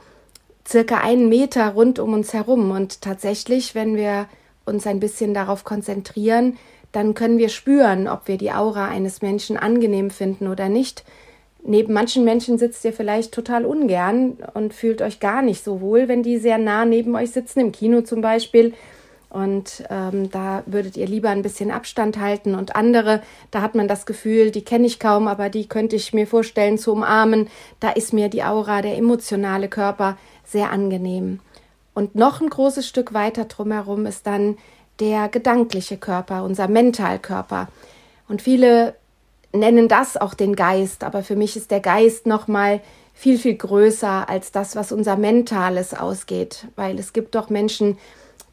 circa 0.67 0.97
einen 0.97 1.29
Meter 1.29 1.69
rund 1.69 1.99
um 1.99 2.13
uns 2.13 2.33
herum. 2.33 2.71
Und 2.71 3.01
tatsächlich, 3.01 3.75
wenn 3.75 3.95
wir 3.95 4.27
uns 4.65 4.87
ein 4.87 4.99
bisschen 4.99 5.33
darauf 5.33 5.63
konzentrieren, 5.63 6.57
dann 6.91 7.13
können 7.13 7.37
wir 7.37 7.49
spüren, 7.49 8.07
ob 8.07 8.27
wir 8.27 8.37
die 8.37 8.51
Aura 8.51 8.87
eines 8.87 9.21
Menschen 9.21 9.57
angenehm 9.57 10.09
finden 10.09 10.47
oder 10.47 10.69
nicht. 10.69 11.03
Neben 11.63 11.93
manchen 11.93 12.23
Menschen 12.23 12.57
sitzt 12.57 12.83
ihr 12.85 12.93
vielleicht 12.93 13.33
total 13.33 13.65
ungern 13.65 14.37
und 14.53 14.73
fühlt 14.73 15.01
euch 15.01 15.19
gar 15.19 15.41
nicht 15.41 15.63
so 15.63 15.79
wohl, 15.79 16.07
wenn 16.07 16.23
die 16.23 16.37
sehr 16.37 16.57
nah 16.57 16.85
neben 16.85 17.15
euch 17.15 17.31
sitzen, 17.31 17.59
im 17.59 17.71
Kino 17.71 18.01
zum 18.01 18.21
Beispiel. 18.21 18.73
Und 19.29 19.85
ähm, 19.89 20.29
da 20.29 20.63
würdet 20.65 20.97
ihr 20.97 21.07
lieber 21.07 21.29
ein 21.29 21.41
bisschen 21.41 21.71
Abstand 21.71 22.19
halten. 22.19 22.53
Und 22.53 22.75
andere, 22.75 23.21
da 23.49 23.61
hat 23.61 23.75
man 23.75 23.87
das 23.87 24.05
Gefühl, 24.05 24.51
die 24.51 24.65
kenne 24.65 24.87
ich 24.87 24.99
kaum, 24.99 25.27
aber 25.27 25.49
die 25.49 25.69
könnte 25.69 25.95
ich 25.95 26.13
mir 26.13 26.27
vorstellen 26.27 26.77
zu 26.77 26.91
umarmen. 26.91 27.47
Da 27.79 27.91
ist 27.91 28.11
mir 28.11 28.27
die 28.27 28.43
Aura, 28.43 28.81
der 28.81 28.97
emotionale 28.97 29.69
Körper 29.69 30.17
sehr 30.43 30.71
angenehm. 30.71 31.39
Und 31.93 32.15
noch 32.15 32.41
ein 32.41 32.49
großes 32.49 32.87
Stück 32.87 33.13
weiter 33.13 33.45
drumherum 33.45 34.05
ist 34.05 34.27
dann 34.27 34.57
der 34.99 35.29
gedankliche 35.29 35.97
Körper, 35.97 36.43
unser 36.43 36.67
Mentalkörper. 36.67 37.69
Und 38.27 38.41
viele 38.41 38.95
nennen 39.53 39.87
das 39.87 40.17
auch 40.17 40.33
den 40.33 40.55
Geist, 40.55 41.03
aber 41.03 41.23
für 41.23 41.35
mich 41.35 41.55
ist 41.55 41.71
der 41.71 41.79
Geist 41.79 42.25
noch 42.25 42.47
mal 42.47 42.81
viel 43.13 43.37
viel 43.37 43.55
größer 43.55 44.29
als 44.29 44.51
das, 44.51 44.75
was 44.75 44.91
unser 44.91 45.17
Mentales 45.17 45.93
ausgeht, 45.93 46.67
weil 46.75 46.97
es 46.97 47.13
gibt 47.13 47.35
doch 47.35 47.49
Menschen, 47.49 47.97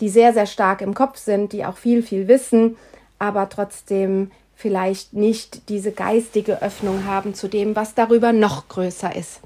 die 0.00 0.08
sehr 0.08 0.32
sehr 0.32 0.46
stark 0.46 0.80
im 0.80 0.94
Kopf 0.94 1.18
sind, 1.18 1.52
die 1.52 1.64
auch 1.64 1.76
viel 1.76 2.02
viel 2.02 2.28
wissen, 2.28 2.76
aber 3.18 3.48
trotzdem 3.48 4.30
vielleicht 4.54 5.12
nicht 5.12 5.68
diese 5.68 5.92
geistige 5.92 6.62
Öffnung 6.62 7.04
haben 7.04 7.34
zu 7.34 7.46
dem, 7.48 7.76
was 7.76 7.94
darüber 7.94 8.32
noch 8.32 8.68
größer 8.68 9.14
ist. 9.14 9.40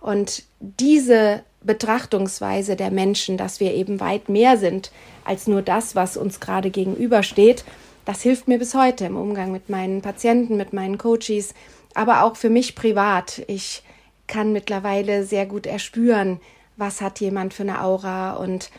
Und 0.00 0.42
diese 0.60 1.42
Betrachtungsweise 1.62 2.76
der 2.76 2.90
Menschen, 2.90 3.36
dass 3.36 3.60
wir 3.60 3.74
eben 3.74 4.00
weit 4.00 4.28
mehr 4.28 4.56
sind 4.56 4.90
als 5.24 5.46
nur 5.46 5.62
das, 5.62 5.94
was 5.94 6.16
uns 6.16 6.40
gerade 6.40 6.70
gegenübersteht, 6.70 7.64
das 8.08 8.22
hilft 8.22 8.48
mir 8.48 8.58
bis 8.58 8.72
heute 8.72 9.04
im 9.04 9.18
Umgang 9.18 9.52
mit 9.52 9.68
meinen 9.68 10.00
Patienten, 10.00 10.56
mit 10.56 10.72
meinen 10.72 10.96
Coaches, 10.96 11.52
aber 11.92 12.22
auch 12.22 12.36
für 12.36 12.48
mich 12.48 12.74
privat. 12.74 13.42
Ich 13.48 13.82
kann 14.26 14.50
mittlerweile 14.50 15.24
sehr 15.24 15.44
gut 15.44 15.66
erspüren, 15.66 16.40
was 16.78 17.02
hat 17.02 17.20
jemand 17.20 17.52
für 17.52 17.64
eine 17.64 17.82
Aura 17.82 18.32
und 18.36 18.70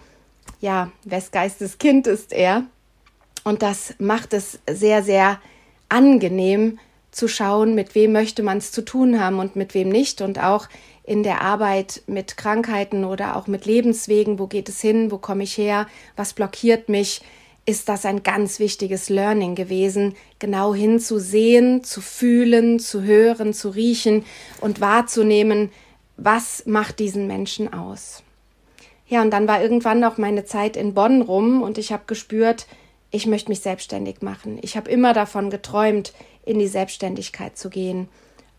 ja, 0.62 0.92
wes 1.04 1.30
Geistes 1.30 1.78
Kind 1.78 2.08
ist 2.08 2.34
er. 2.34 2.64
Und 3.44 3.62
das 3.62 3.94
macht 4.00 4.34
es 4.34 4.58
sehr, 4.68 5.04
sehr 5.04 5.40
angenehm 5.90 6.80
zu 7.12 7.28
schauen, 7.28 7.76
mit 7.76 7.94
wem 7.94 8.14
möchte 8.14 8.42
man 8.42 8.58
es 8.58 8.72
zu 8.72 8.84
tun 8.84 9.20
haben 9.20 9.38
und 9.38 9.56
mit 9.56 9.76
wem 9.76 9.90
nicht. 9.90 10.22
Und 10.22 10.40
auch 10.40 10.68
in 11.04 11.22
der 11.22 11.42
Arbeit 11.42 12.02
mit 12.08 12.36
Krankheiten 12.36 13.06
oder 13.06 13.36
auch 13.36 13.46
mit 13.46 13.68
Lebenswegen, 13.68 14.40
wo 14.40 14.48
geht 14.48 14.70
es 14.70 14.82
hin, 14.82 15.12
wo 15.12 15.20
komme 15.20 15.44
ich 15.44 15.56
her, 15.56 15.86
was 16.16 16.34
blockiert 16.34 16.90
mich, 16.90 17.22
ist 17.66 17.90
das 17.90 18.06
ein 18.06 18.24
ganz 18.24 18.60
wichtiges 18.60 19.10
Learning 19.10 19.56
gewesen, 19.56 20.16
genau 20.40 20.74
hinzusehen, 20.74 21.84
zu 21.84 22.02
fühlen, 22.02 22.80
zu 22.80 23.04
hören, 23.04 23.54
zu 23.54 23.70
riechen 23.70 24.26
und 24.62 24.82
wahrzunehmen, 24.82 25.72
was 26.18 26.66
macht 26.66 27.00
diesen 27.00 27.28
Menschen 27.28 27.72
aus. 27.72 28.24
Ja, 29.08 29.22
und 29.22 29.32
dann 29.32 29.48
war 29.48 29.62
irgendwann 29.62 30.04
auch 30.04 30.18
meine 30.18 30.46
Zeit 30.46 30.78
in 30.78 30.94
Bonn 30.94 31.22
rum 31.22 31.62
und 31.62 31.78
ich 31.78 31.92
habe 31.92 32.04
gespürt, 32.06 32.68
ich 33.12 33.26
möchte 33.26 33.50
mich 33.50 33.62
selbstständig 33.62 34.22
machen. 34.22 34.60
Ich 34.62 34.78
habe 34.78 34.90
immer 34.90 35.14
davon 35.14 35.50
geträumt, 35.50 36.14
in 36.46 36.60
die 36.60 36.68
Selbstständigkeit 36.68 37.58
zu 37.58 37.70
gehen 37.70 38.08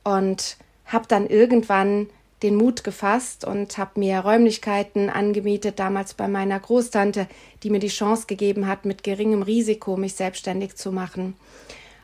und 0.02 0.56
habe 0.86 1.06
dann 1.06 1.28
irgendwann 1.28 2.08
den 2.42 2.56
Mut 2.56 2.84
gefasst 2.84 3.44
und 3.44 3.76
habe 3.76 4.00
mir 4.00 4.20
Räumlichkeiten 4.20 5.10
angemietet, 5.10 5.78
damals 5.78 6.14
bei 6.14 6.28
meiner 6.28 6.58
Großtante, 6.58 7.26
die 7.62 7.70
mir 7.70 7.80
die 7.80 7.88
Chance 7.88 8.26
gegeben 8.26 8.66
hat, 8.66 8.84
mit 8.84 9.02
geringem 9.02 9.42
Risiko 9.42 9.96
mich 9.96 10.14
selbstständig 10.14 10.76
zu 10.76 10.92
machen. 10.92 11.34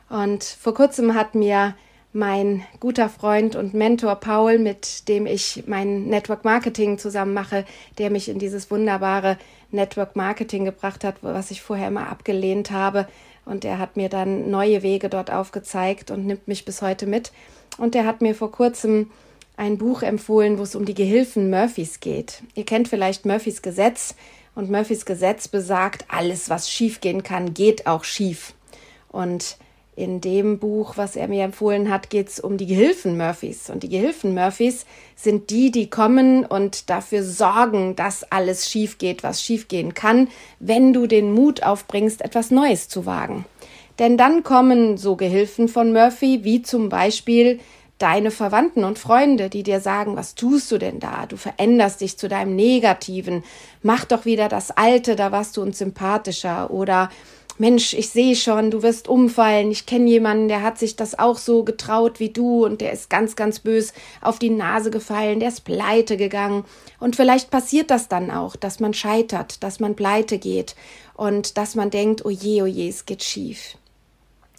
Und 0.09 0.43
vor 0.43 0.73
kurzem 0.73 1.15
hat 1.15 1.35
mir 1.35 1.75
mein 2.13 2.63
guter 2.79 3.09
Freund 3.09 3.55
und 3.55 3.73
Mentor 3.73 4.15
Paul, 4.15 4.57
mit 4.59 5.07
dem 5.07 5.25
ich 5.25 5.63
mein 5.67 6.05
Network 6.05 6.45
Marketing 6.45 6.97
zusammen 6.97 7.33
mache, 7.33 7.65
der 7.97 8.09
mich 8.09 8.29
in 8.29 8.39
dieses 8.39 8.71
wunderbare 8.71 9.37
Network 9.71 10.15
Marketing 10.15 10.65
gebracht 10.65 11.03
hat, 11.03 11.17
was 11.21 11.51
ich 11.51 11.61
vorher 11.61 11.89
immer 11.89 12.09
abgelehnt 12.09 12.71
habe. 12.71 13.07
Und 13.45 13.65
er 13.65 13.79
hat 13.79 13.97
mir 13.97 14.09
dann 14.09 14.49
neue 14.49 14.83
Wege 14.83 15.09
dort 15.09 15.31
aufgezeigt 15.31 16.09
und 16.11 16.25
nimmt 16.25 16.47
mich 16.47 16.65
bis 16.65 16.81
heute 16.81 17.05
mit. 17.05 17.31
Und 17.77 17.95
er 17.95 18.05
hat 18.05 18.21
mir 18.21 18.33
vor 18.33 18.51
kurzem 18.51 19.11
ein 19.57 19.77
Buch 19.77 20.03
empfohlen, 20.03 20.59
wo 20.59 20.63
es 20.63 20.75
um 20.75 20.85
die 20.85 20.93
Gehilfen 20.93 21.49
Murphys 21.49 21.99
geht. 21.99 22.43
Ihr 22.53 22.63
kennt 22.63 22.87
vielleicht 22.87 23.25
Murphys 23.25 23.61
Gesetz 23.61 24.15
und 24.55 24.69
Murphys 24.71 25.05
Gesetz 25.05 25.47
besagt, 25.47 26.05
alles, 26.07 26.49
was 26.49 26.69
schiefgehen 26.69 27.23
kann, 27.23 27.53
geht 27.53 27.87
auch 27.87 28.03
schief. 28.03 28.53
Und 29.09 29.57
in 29.95 30.21
dem 30.21 30.59
Buch, 30.59 30.95
was 30.95 31.15
er 31.15 31.27
mir 31.27 31.43
empfohlen 31.43 31.89
hat, 31.89 32.11
geht 32.11 32.27
es 32.27 32.39
um 32.39 32.57
die 32.57 32.67
Gehilfen 32.67 33.17
Murphys. 33.17 33.71
Und 33.71 33.81
die 33.81 33.89
Gehilfen 33.89 34.35
Murphys 34.35 34.85
sind 35.15 35.49
die, 35.49 35.71
die 35.71 35.89
kommen 35.89 36.45
und 36.45 36.91
dafür 36.91 37.23
sorgen, 37.23 37.95
dass 37.95 38.23
alles 38.31 38.69
schief 38.69 38.99
geht, 38.99 39.23
was 39.23 39.41
schiefgehen 39.41 39.95
kann, 39.95 40.27
wenn 40.59 40.93
du 40.93 41.07
den 41.07 41.33
Mut 41.33 41.63
aufbringst, 41.63 42.21
etwas 42.21 42.51
Neues 42.51 42.89
zu 42.89 43.07
wagen. 43.07 43.45
Denn 43.97 44.17
dann 44.17 44.43
kommen 44.43 44.97
so 44.97 45.15
Gehilfen 45.15 45.67
von 45.67 45.91
Murphy, 45.91 46.43
wie 46.43 46.61
zum 46.61 46.89
Beispiel 46.89 47.59
deine 47.97 48.31
Verwandten 48.31 48.83
und 48.83 48.99
Freunde, 48.99 49.49
die 49.49 49.63
dir 49.63 49.79
sagen, 49.79 50.15
was 50.15 50.35
tust 50.35 50.71
du 50.71 50.77
denn 50.77 50.99
da? 50.99 51.25
Du 51.25 51.37
veränderst 51.37 52.01
dich 52.01 52.17
zu 52.17 52.27
deinem 52.27 52.55
Negativen. 52.55 53.43
Mach 53.81 54.05
doch 54.05 54.25
wieder 54.25 54.49
das 54.49 54.71
Alte, 54.71 55.15
da 55.15 55.31
warst 55.31 55.57
du 55.57 55.61
uns 55.61 55.79
sympathischer. 55.79 56.69
Oder 56.69 57.09
Mensch, 57.59 57.93
ich 57.93 58.09
sehe 58.09 58.35
schon, 58.35 58.69
du 58.69 58.83
wirst 58.83 59.07
umfallen. 59.07 59.71
Ich 59.71 59.87
kenne 59.87 60.07
jemanden, 60.07 60.47
der 60.47 60.61
hat 60.61 60.77
sich 60.77 60.95
das 60.95 61.17
auch 61.17 61.39
so 61.39 61.63
getraut 61.63 62.19
wie 62.19 62.29
du 62.29 62.63
und 62.65 62.81
der 62.81 62.91
ist 62.91 63.09
ganz, 63.09 63.35
ganz 63.35 63.59
bös 63.59 63.93
auf 64.21 64.37
die 64.37 64.51
Nase 64.51 64.91
gefallen, 64.91 65.39
der 65.39 65.49
ist 65.49 65.63
pleite 65.63 66.17
gegangen. 66.17 66.65
Und 66.99 67.15
vielleicht 67.15 67.49
passiert 67.49 67.89
das 67.89 68.09
dann 68.09 68.29
auch, 68.29 68.55
dass 68.55 68.79
man 68.79 68.93
scheitert, 68.93 69.63
dass 69.63 69.79
man 69.79 69.95
pleite 69.95 70.37
geht 70.37 70.75
und 71.15 71.57
dass 71.57 71.73
man 71.73 71.89
denkt, 71.89 72.23
oh 72.25 72.29
je, 72.29 72.61
oh 72.61 72.67
je, 72.67 72.89
es 72.89 73.07
geht 73.07 73.23
schief. 73.23 73.75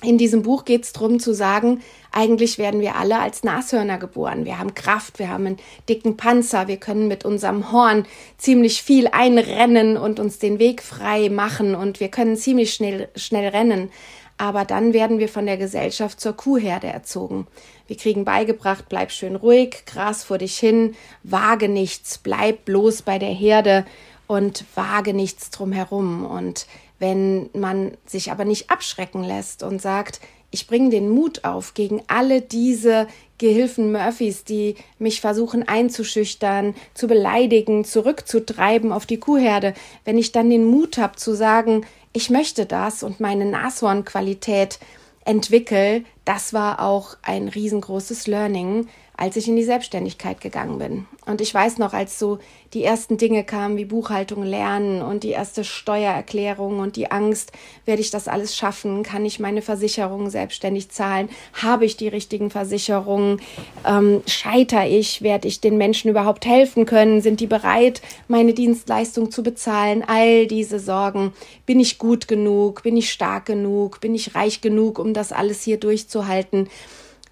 In 0.03 0.17
diesem 0.17 0.43
Buch 0.43 0.65
geht 0.65 0.85
es 0.85 0.93
darum 0.93 1.19
zu 1.19 1.35
sagen, 1.35 1.83
eigentlich 2.13 2.57
werden 2.57 2.81
wir 2.81 2.95
alle 2.95 3.19
als 3.19 3.43
Nashörner 3.43 3.99
geboren. 3.99 4.45
Wir 4.45 4.61
haben 4.61 4.75
Kraft, 4.75 5.19
wir 5.19 5.29
haben 5.29 5.47
einen 5.47 5.57
dicken 5.89 6.17
Panzer, 6.17 6.69
wir 6.69 6.77
können 6.77 7.09
mit 7.09 7.25
unserem 7.25 7.73
Horn 7.73 8.07
ziemlich 8.37 8.81
viel 8.81 9.09
einrennen 9.09 9.97
und 9.97 10.21
uns 10.21 10.39
den 10.39 10.61
Weg 10.61 10.83
frei 10.83 11.31
machen 11.31 11.75
und 11.75 11.99
wir 11.99 12.11
können 12.11 12.37
ziemlich 12.37 12.75
schnell, 12.75 13.09
schnell 13.17 13.49
rennen. 13.49 13.91
Aber 14.37 14.65
dann 14.65 14.93
werden 14.93 15.19
wir 15.19 15.29
von 15.29 15.47
der 15.47 15.57
Gesellschaft 15.57 16.21
zur 16.21 16.35
Kuhherde 16.35 16.87
erzogen. 16.87 17.49
Wir 17.89 17.97
kriegen 17.97 18.25
beigebracht, 18.25 18.85
bleib 18.89 19.11
schön 19.11 19.35
ruhig, 19.35 19.85
Gras 19.85 20.23
vor 20.23 20.39
dich 20.39 20.57
hin, 20.57 20.95
wage 21.25 21.69
nichts, 21.69 22.19
bleib 22.19 22.67
bloß 22.67 23.03
bei 23.03 23.19
der 23.19 23.33
Herde 23.33 23.85
und 24.29 24.65
wage 24.77 25.13
nichts 25.13 25.51
drumherum. 25.51 26.25
Und 26.25 26.67
wenn 26.99 27.51
man 27.53 27.93
sich 28.07 28.31
aber 28.31 28.45
nicht 28.45 28.71
abschrecken 28.71 29.23
lässt 29.23 29.63
und 29.63 29.81
sagt, 29.81 30.21
ich 30.51 30.67
bringe 30.67 30.91
den 30.91 31.11
Mut 31.11 31.45
auf 31.45 31.75
gegen 31.75 32.03
alle 32.09 32.41
diese 32.41 33.07
Gehilfen 33.37 33.93
Murphys, 33.93 34.45
die 34.45 34.77
mich 34.99 35.21
versuchen 35.21 35.69
einzuschüchtern, 35.69 36.75
zu 36.95 37.07
beleidigen, 37.07 37.85
zurückzutreiben 37.85 38.91
auf 38.91 39.07
die 39.07 39.19
Kuhherde. 39.19 39.75
Wenn 40.05 40.19
ich 40.19 40.33
dann 40.33 40.51
den 40.51 40.65
Mut 40.65 40.99
habe 40.99 41.17
zu 41.17 41.35
sagen, 41.35 41.85
ich 42.13 42.31
möchte 42.31 42.67
das 42.67 43.03
und 43.03 43.21
meine 43.21 43.45
Nashornqualität 43.45 44.79
entwickle, 45.25 46.03
das 46.25 46.55
war 46.55 46.81
auch 46.81 47.17
ein 47.23 47.49
riesengroßes 47.49 48.27
Learning, 48.27 48.89
als 49.19 49.35
ich 49.35 49.49
in 49.49 49.57
die 49.57 49.65
Selbstständigkeit 49.65 50.41
gegangen 50.41 50.79
bin. 50.79 51.07
Und 51.27 51.41
ich 51.41 51.53
weiß 51.53 51.79
noch, 51.79 51.93
als 51.93 52.21
so 52.21 52.39
die 52.73 52.85
ersten 52.85 53.17
Dinge 53.17 53.43
kamen 53.43 53.77
wie 53.77 53.85
Buchhaltung 53.85 54.45
lernen 54.45 55.03
und 55.03 55.25
die 55.25 55.31
erste 55.31 55.65
Steuererklärung 55.65 56.79
und 56.79 56.95
die 56.95 57.11
Angst, 57.11 57.51
werde 57.85 58.01
ich 58.01 58.13
das 58.13 58.29
alles 58.29 58.57
schaffen? 58.57 59.03
Kann 59.03 59.27
ich 59.27 59.41
meine 59.41 59.61
Versicherungen 59.61 60.31
selbstständig 60.31 60.91
zahlen? 60.91 61.31
Habe 61.53 61.85
ich 61.85 61.97
die 61.97 62.07
richtigen 62.07 62.49
Versicherungen? 62.51 63.41
Ähm, 63.85 64.23
scheiter 64.27 64.87
ich? 64.87 65.21
Werde 65.21 65.49
ich 65.49 65.61
den 65.61 65.79
Menschen 65.79 66.11
überhaupt 66.11 66.47
helfen 66.47 66.87
können? 66.87 67.21
Sind 67.21 67.41
die 67.41 67.49
bereit, 67.49 68.01
meine 68.29 68.55
Dienstleistung 68.55 69.33
zu 69.33 69.43
bezahlen? 69.43 70.05
All 70.07 70.47
diese 70.47 70.79
Sorgen. 70.79 71.33
Bin 71.67 71.81
ich 71.81 71.99
gut 71.99 72.29
genug? 72.29 72.85
Bin 72.85 72.97
ich 72.97 73.11
stark 73.11 73.47
genug? 73.47 74.01
Bin 74.01 74.15
ich 74.15 74.37
reich 74.37 74.61
genug, 74.61 75.01
um 75.01 75.13
das 75.13 75.33
alles 75.33 75.63
hier 75.63 75.81
durchzuhalten? 75.81 76.69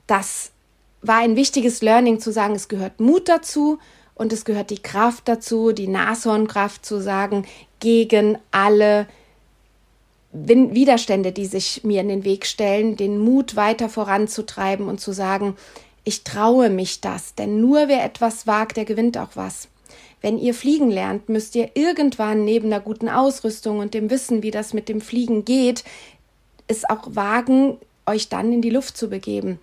Das 0.09 0.50
war 1.06 1.18
ein 1.18 1.36
wichtiges 1.36 1.82
Learning 1.82 2.20
zu 2.20 2.32
sagen, 2.32 2.54
es 2.54 2.68
gehört 2.68 3.00
Mut 3.00 3.28
dazu 3.28 3.78
und 4.14 4.32
es 4.32 4.44
gehört 4.44 4.70
die 4.70 4.82
Kraft 4.82 5.28
dazu, 5.28 5.72
die 5.72 5.88
Nashornkraft 5.88 6.84
zu 6.84 7.00
sagen, 7.00 7.44
gegen 7.80 8.38
alle 8.50 9.06
Widerstände, 10.32 11.32
die 11.32 11.46
sich 11.46 11.84
mir 11.84 12.00
in 12.00 12.08
den 12.08 12.25
Weg 12.25 12.46
stellen, 12.46 12.96
den 12.96 13.18
Mut 13.18 13.56
weiter 13.56 13.88
voranzutreiben 13.88 14.88
und 14.88 15.00
zu 15.00 15.12
sagen, 15.12 15.56
ich 16.04 16.25
traue 16.25 16.70
mich 16.70 17.00
das, 17.00 17.34
denn 17.34 17.60
nur 17.60 17.88
wer 17.88 18.04
etwas 18.04 18.46
wagt, 18.46 18.76
der 18.76 18.84
gewinnt 18.84 19.18
auch 19.18 19.30
was. 19.34 19.68
Wenn 20.20 20.38
ihr 20.38 20.54
fliegen 20.54 20.90
lernt, 20.90 21.28
müsst 21.28 21.54
ihr 21.54 21.70
irgendwann 21.75 22.44
neben 22.44 22.70
der 22.70 22.80
guten 22.80 23.08
Ausrüstung 23.08 23.78
und 23.78 23.94
dem 23.94 24.10
Wissen, 24.10 24.42
wie 24.42 24.50
das 24.50 24.72
mit 24.72 24.88
dem 24.88 25.00
Fliegen 25.00 25.44
geht, 25.44 25.84
es 26.68 26.88
auch 26.88 27.14
wagen, 27.14 27.78
euch 28.06 28.28
dann 28.28 28.52
in 28.52 28.62
die 28.62 28.70
Luft 28.70 28.96
zu 28.96 29.08
begeben. 29.08 29.58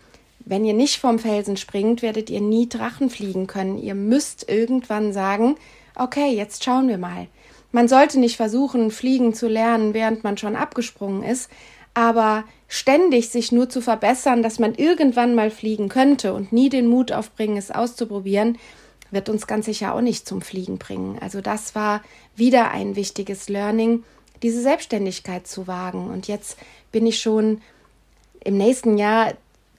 Wenn 0.46 0.66
ihr 0.66 0.74
nicht 0.74 1.00
vom 1.00 1.20
Felsen 1.20 1.58
springt, 1.58 2.02
werdet 2.02 2.30
ihr 2.30 2.42
nie 2.42 2.68
Drachen 2.68 3.10
fliegen 3.10 3.48
können. 3.48 3.78
Ihr 3.78 3.96
müsst 3.96 4.50
irgendwann 4.50 5.14
sagen, 5.14 5.56
okay, 5.96 6.32
jetzt 6.32 6.64
schauen 6.64 6.88
wir 6.88 6.98
mal. 6.98 7.28
Man 7.72 7.88
sollte 7.88 8.20
nicht 8.20 8.38
versuchen, 8.38 8.92
fliegen 8.92 9.34
zu 9.34 9.48
lernen, 9.48 9.94
während 9.94 10.24
man 10.24 10.38
schon 10.38 10.56
abgesprungen 10.56 11.24
ist, 11.24 11.50
aber 11.94 12.44
ständig 12.68 13.30
sich 13.30 13.52
nur 13.52 13.70
zu 13.70 13.82
verbessern, 13.82 14.44
dass 14.44 14.60
man 14.60 14.76
irgendwann 14.76 15.36
mal 15.36 15.50
fliegen 15.50 15.90
könnte 15.90 16.34
und 16.34 16.52
nie 16.52 16.70
den 16.70 16.88
Mut 16.88 17.12
aufbringen, 17.12 17.58
es 17.58 17.72
auszuprobieren, 17.72 18.58
wird 19.12 19.30
uns 19.30 19.48
ganz 19.48 19.66
sicher 19.66 19.94
auch 19.94 20.02
nicht 20.02 20.28
zum 20.28 20.42
Fliegen 20.42 20.78
bringen. 20.78 21.18
Also 21.20 21.40
das 21.40 21.76
war 21.76 22.02
wieder 22.36 22.72
ein 22.72 22.96
wichtiges 22.96 23.48
Learning, 23.48 24.04
diese 24.42 24.62
Selbstständigkeit 24.62 25.48
zu 25.48 25.68
wagen. 25.68 26.10
Und 26.10 26.28
jetzt 26.28 26.58
bin 26.92 27.06
ich 27.06 27.20
schon 27.20 27.62
im 28.44 28.58
nächsten 28.58 28.98
Jahr 28.98 29.34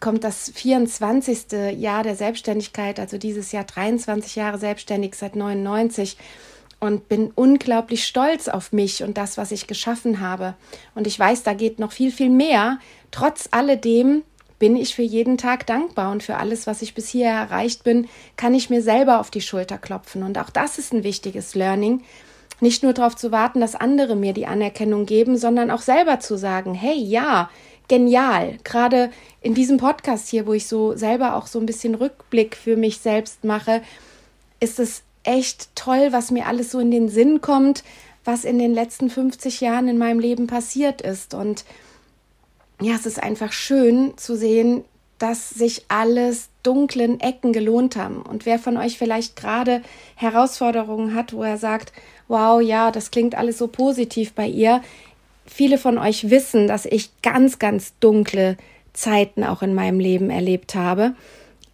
kommt 0.05 0.23
das 0.23 0.53
24. 0.55 1.79
Jahr 1.79 2.03
der 2.03 2.15
Selbstständigkeit, 2.15 3.01
also 3.01 3.17
dieses 3.17 3.53
Jahr 3.53 3.65
23 3.65 4.37
Jahre 4.37 4.59
selbstständig 4.59 5.15
seit 5.15 5.35
99 5.35 6.19
und 6.79 7.09
bin 7.09 7.33
unglaublich 7.35 8.05
stolz 8.05 8.49
auf 8.49 8.71
mich 8.75 9.03
und 9.03 9.17
das, 9.17 9.39
was 9.39 9.51
ich 9.51 9.67
geschaffen 9.67 10.21
habe. 10.21 10.57
Und 10.95 11.07
ich 11.07 11.19
weiß, 11.19 11.43
da 11.43 11.55
geht 11.55 11.79
noch 11.79 11.91
viel, 11.91 12.13
viel 12.13 12.29
mehr. 12.29 12.81
Trotz 13.13 13.49
alledem 13.51 14.25
bin 14.59 14.77
ich 14.77 14.95
für 14.95 15.01
jeden 15.01 15.39
Tag 15.39 15.67
dankbar 15.67 16.13
und 16.13 16.23
für 16.23 16.37
alles, 16.37 16.67
was 16.67 16.83
ich 16.83 16.93
bis 16.93 17.09
hier 17.09 17.29
erreicht 17.29 17.83
bin, 17.83 18.07
kann 18.37 18.53
ich 18.53 18.69
mir 18.69 18.83
selber 18.83 19.21
auf 19.21 19.31
die 19.31 19.41
Schulter 19.41 19.79
klopfen. 19.79 20.23
Und 20.23 20.37
auch 20.37 20.51
das 20.51 20.77
ist 20.77 20.93
ein 20.93 21.03
wichtiges 21.03 21.55
Learning. 21.55 22.03
Nicht 22.61 22.83
nur 22.83 22.93
darauf 22.93 23.17
zu 23.17 23.33
warten, 23.33 23.61
dass 23.61 23.75
andere 23.75 24.17
mir 24.17 24.35
die 24.35 24.47
Anerkennung 24.47 25.07
geben, 25.07 25.39
sondern 25.39 25.71
auch 25.71 25.81
selber 25.81 26.21
zu 26.21 26.37
sagen, 26.37 26.75
hey, 26.75 26.97
ja, 26.99 27.49
genial. 27.88 28.59
Gerade 28.64 29.11
in 29.41 29.55
diesem 29.55 29.76
Podcast 29.76 30.29
hier, 30.29 30.47
wo 30.47 30.53
ich 30.53 30.67
so 30.67 30.97
selber 30.97 31.37
auch 31.37 31.47
so 31.47 31.59
ein 31.59 31.67
bisschen 31.67 31.95
Rückblick 31.95 32.57
für 32.57 32.76
mich 32.76 32.99
selbst 32.99 33.45
mache, 33.45 33.83
ist 34.61 34.79
es 34.79 35.03
echt 35.23 35.75
toll, 35.75 36.09
was 36.11 36.31
mir 36.31 36.47
alles 36.47 36.71
so 36.71 36.79
in 36.79 36.91
den 36.91 37.09
Sinn 37.09 37.41
kommt, 37.41 37.83
was 38.25 38.45
in 38.45 38.59
den 38.59 38.73
letzten 38.73 39.11
50 39.11 39.61
Jahren 39.61 39.88
in 39.88 39.99
meinem 39.99 40.19
Leben 40.19 40.47
passiert 40.47 41.00
ist. 41.00 41.35
Und 41.35 41.64
ja, 42.81 42.95
es 42.95 43.07
ist 43.07 43.23
einfach 43.23 43.53
schön 43.53 44.17
zu 44.17 44.37
sehen, 44.37 44.85
dass 45.19 45.50
sich 45.50 45.85
alles 45.88 46.49
dunklen 46.62 47.21
Ecken 47.21 47.53
gelohnt 47.53 47.97
haben. 47.97 48.23
Und 48.23 48.47
wer 48.47 48.59
von 48.59 48.76
euch 48.76 48.99
vielleicht 48.99 49.37
gerade 49.37 49.83
Herausforderungen 50.17 51.14
hat, 51.14 51.33
wo 51.33 51.43
er 51.43 51.59
sagt, 51.59 51.93
wow, 52.29 52.61
ja, 52.61 52.91
das 52.91 53.11
klingt 53.11 53.35
alles 53.35 53.59
so 53.59 53.69
positiv 53.69 54.33
bei 54.33 54.47
ihr. 54.47 54.83
Viele 55.47 55.79
von 55.79 55.99
euch 55.99 56.31
wissen, 56.31 56.67
dass 56.67 56.87
ich 56.87 57.11
ganz, 57.23 57.59
ganz 57.59 57.95
dunkle 58.01 58.57
Zeiten 58.93 59.45
auch 59.45 59.63
in 59.63 59.75
meinem 59.75 60.01
Leben 60.01 60.31
erlebt 60.31 60.75
habe. 60.75 61.15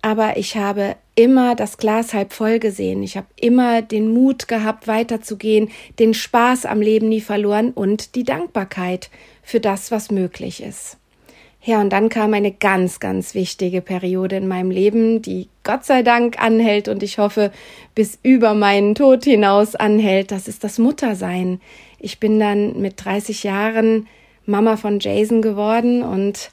Aber 0.02 0.38
ich 0.38 0.56
habe 0.56 0.96
immer 1.14 1.54
das 1.54 1.76
Glas 1.76 2.14
halb 2.14 2.32
voll 2.32 2.58
gesehen. 2.58 3.02
Ich 3.02 3.16
habe 3.16 3.26
immer 3.36 3.82
den 3.82 4.12
Mut 4.12 4.48
gehabt, 4.48 4.88
weiterzugehen, 4.88 5.70
den 5.98 6.14
Spaß 6.14 6.64
am 6.64 6.80
Leben 6.80 7.10
nie 7.10 7.20
verloren 7.20 7.70
und 7.70 8.14
die 8.14 8.24
Dankbarkeit 8.24 9.10
für 9.42 9.60
das, 9.60 9.90
was 9.90 10.10
möglich 10.10 10.62
ist. 10.62 10.96
Ja, 11.62 11.82
und 11.82 11.90
dann 11.90 12.08
kam 12.08 12.32
eine 12.32 12.52
ganz, 12.52 13.00
ganz 13.00 13.34
wichtige 13.34 13.82
Periode 13.82 14.36
in 14.36 14.48
meinem 14.48 14.70
Leben, 14.70 15.20
die 15.20 15.48
Gott 15.62 15.84
sei 15.84 16.02
Dank 16.02 16.42
anhält 16.42 16.88
und 16.88 17.02
ich 17.02 17.18
hoffe, 17.18 17.52
bis 17.94 18.18
über 18.22 18.54
meinen 18.54 18.94
Tod 18.94 19.24
hinaus 19.24 19.74
anhält. 19.76 20.30
Das 20.30 20.48
ist 20.48 20.64
das 20.64 20.78
Muttersein. 20.78 21.60
Ich 22.00 22.18
bin 22.18 22.40
dann 22.40 22.80
mit 22.80 23.04
30 23.04 23.44
Jahren 23.44 24.08
Mama 24.46 24.76
von 24.76 24.98
Jason 25.00 25.42
geworden 25.42 26.02
und 26.02 26.50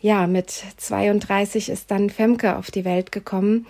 ja, 0.00 0.26
mit 0.26 0.50
32 0.76 1.70
ist 1.70 1.90
dann 1.90 2.10
Femke 2.10 2.56
auf 2.56 2.70
die 2.70 2.84
Welt 2.84 3.10
gekommen 3.10 3.66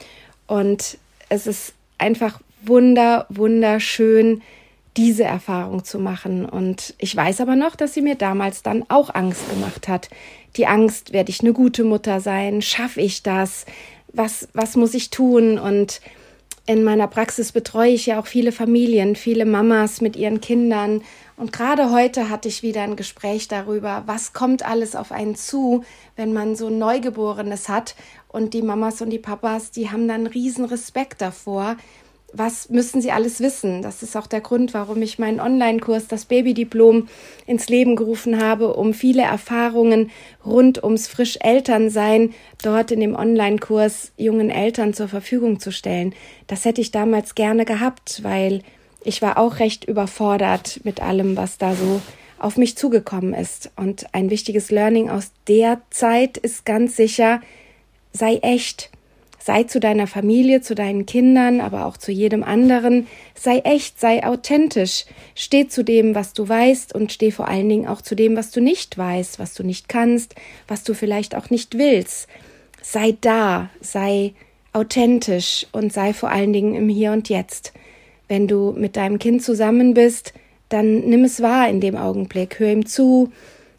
und 0.47 0.99
es 1.29 1.47
ist 1.47 1.75
einfach 1.99 2.41
wunder, 2.63 3.27
wunderschön, 3.29 4.43
diese 4.97 5.25
Erfahrung 5.25 5.85
zu 5.85 5.99
machen. 5.99 6.45
Und 6.45 6.95
ich 6.99 7.15
weiß 7.15 7.41
aber 7.41 7.55
noch, 7.55 7.77
dass 7.77 7.95
sie 7.95 8.03
mir 8.03 8.17
damals 8.17 8.63
dann 8.63 8.85
auch 8.89 9.15
Angst 9.15 9.49
gemacht 9.49 9.87
hat. 9.87 10.11
Die 10.57 10.67
Angst, 10.67 11.13
werde 11.13 11.31
ich 11.31 11.41
eine 11.41 11.53
gute 11.53 11.85
Mutter 11.85 12.21
sein? 12.21 12.63
Schaffe 12.63 13.01
ich 13.01 13.23
das? 13.23 13.65
Was, 14.13 14.49
was 14.55 14.75
muss 14.75 14.95
ich 14.95 15.11
tun? 15.11 15.59
Und 15.59 16.01
in 16.69 16.85
meiner 16.85 17.07
Praxis 17.09 17.51
betreue 17.51 17.93
ich 17.93 18.05
ja 18.05 18.21
auch 18.21 18.27
viele 18.27 18.53
Familien, 18.53 19.17
viele 19.17 19.47
Mamas 19.47 20.03
mit 20.03 20.17
ihren 20.17 20.43
Kindern. 20.43 21.01
Und 21.39 21.51
gerade 21.51 21.91
heute 21.91 22.29
hatte 22.29 22.49
ich 22.49 22.63
wieder 22.63 22.83
ein 22.83 22.95
Gespräch 22.95 23.49
darüber, 23.49 24.03
was 24.05 24.35
kommt 24.35 24.67
alles 24.67 24.95
auf 24.95 25.11
einen 25.11 25.35
zu, 25.35 25.83
wenn 26.15 26.35
man 26.35 26.57
so 26.57 26.67
ein 26.67 26.79
Neugeborenes 26.79 27.71
hat. 27.71 27.95
Und 28.29 28.53
die 28.53 28.61
Mamas 28.61 29.01
und 29.01 29.09
die 29.09 29.19
Papas, 29.19 29.71
die 29.71 29.91
haben 29.91 30.07
dann 30.09 30.27
riesen 30.27 30.67
Respekt 30.67 31.23
davor, 31.23 31.79
was 32.33 32.69
müssen 32.69 33.01
sie 33.01 33.11
alles 33.11 33.41
wissen? 33.41 33.81
Das 33.81 34.03
ist 34.03 34.17
auch 34.17 34.27
der 34.27 34.43
Grund, 34.43 34.75
warum 34.75 35.01
ich 35.01 35.19
meinen 35.19 35.41
Online-Kurs, 35.41 36.09
das 36.09 36.27
Babydiplom, 36.27 37.09
ins 37.47 37.69
Leben 37.69 37.97
gerufen 37.97 38.43
habe, 38.43 38.75
um 38.75 38.93
viele 38.93 39.23
Erfahrungen 39.23 40.11
rund 40.45 40.83
ums 40.85 41.09
frisch 41.09 41.39
Elternsein 41.41 42.35
dort 42.63 42.91
in 42.91 43.01
dem 43.01 43.17
Online-Kurs 43.17 44.13
jungen 44.19 44.51
Eltern 44.51 44.93
zur 44.93 45.09
Verfügung 45.09 45.59
zu 45.59 45.73
stellen. 45.73 46.15
Das 46.47 46.67
hätte 46.67 46.83
ich 46.83 46.91
damals 46.91 47.35
gerne 47.35 47.65
gehabt, 47.65 48.23
weil 48.23 48.63
ich 49.05 49.23
war 49.23 49.39
auch 49.39 49.59
recht 49.59 49.85
überfordert 49.85 50.81
mit 50.85 51.01
allem, 51.01 51.37
was 51.37 51.57
da 51.57 51.75
so 51.75 52.03
auf 52.39 52.59
mich 52.59 52.77
zugekommen 52.77 53.33
ist. 53.33 53.71
Und 53.77 54.07
ein 54.13 54.29
wichtiges 54.29 54.71
Learning 54.71 55.09
aus 55.09 55.33
der 55.49 55.81
Zeit 55.91 56.37
ist 56.37 56.67
ganz 56.67 56.97
sicher, 56.97 57.41
sei 58.13 58.37
echt 58.37 58.91
Sei 59.49 59.63
zu 59.63 59.81
deiner 59.81 60.07
Familie, 60.07 60.61
zu 60.61 60.75
deinen 60.75 61.07
Kindern, 61.07 61.63
aber 61.63 61.87
auch 61.87 61.97
zu 61.97 62.13
jedem 62.13 62.45
anderen. 62.45 63.07
Sei 63.35 63.61
echt, 63.61 63.99
sei 63.99 64.27
authentisch. 64.27 65.07
Steh 65.35 65.67
zu 65.69 65.83
dem, 65.83 66.15
was 66.15 66.35
du 66.35 66.47
weißt 66.47 66.95
und 66.95 67.13
steh 67.13 67.31
vor 67.31 67.49
allen 67.49 67.67
Dingen 67.67 67.89
auch 67.89 68.03
zu 68.03 68.15
dem, 68.15 68.37
was 68.37 68.51
du 68.51 68.61
nicht 68.61 68.99
weißt, 68.99 69.39
was 69.39 69.55
du 69.55 69.63
nicht 69.63 69.89
kannst, 69.89 70.35
was 70.67 70.85
du 70.85 70.93
vielleicht 70.93 71.35
auch 71.35 71.49
nicht 71.49 71.79
willst. 71.79 72.29
Sei 72.83 73.17
da, 73.23 73.71
sei 73.81 74.35
authentisch 74.75 75.67
und 75.73 75.95
sei 75.95 76.13
vor 76.13 76.29
allen 76.31 76.53
Dingen 76.53 76.75
im 76.75 76.91
Hier 76.91 77.13
und 77.13 77.31
Jetzt. 77.31 77.73
Wenn 78.29 78.49
du 78.49 78.75
mit 78.77 78.97
deinem 78.97 79.19
Kind 79.19 79.43
zusammen 79.43 79.95
bist, 79.95 80.35
dann 80.69 81.09
nimm 81.09 81.25
es 81.25 81.41
wahr 81.41 81.71
in 81.71 81.81
dem 81.81 81.97
Augenblick, 81.97 82.59
hör 82.59 82.71
ihm 82.71 82.85
zu, 82.85 83.33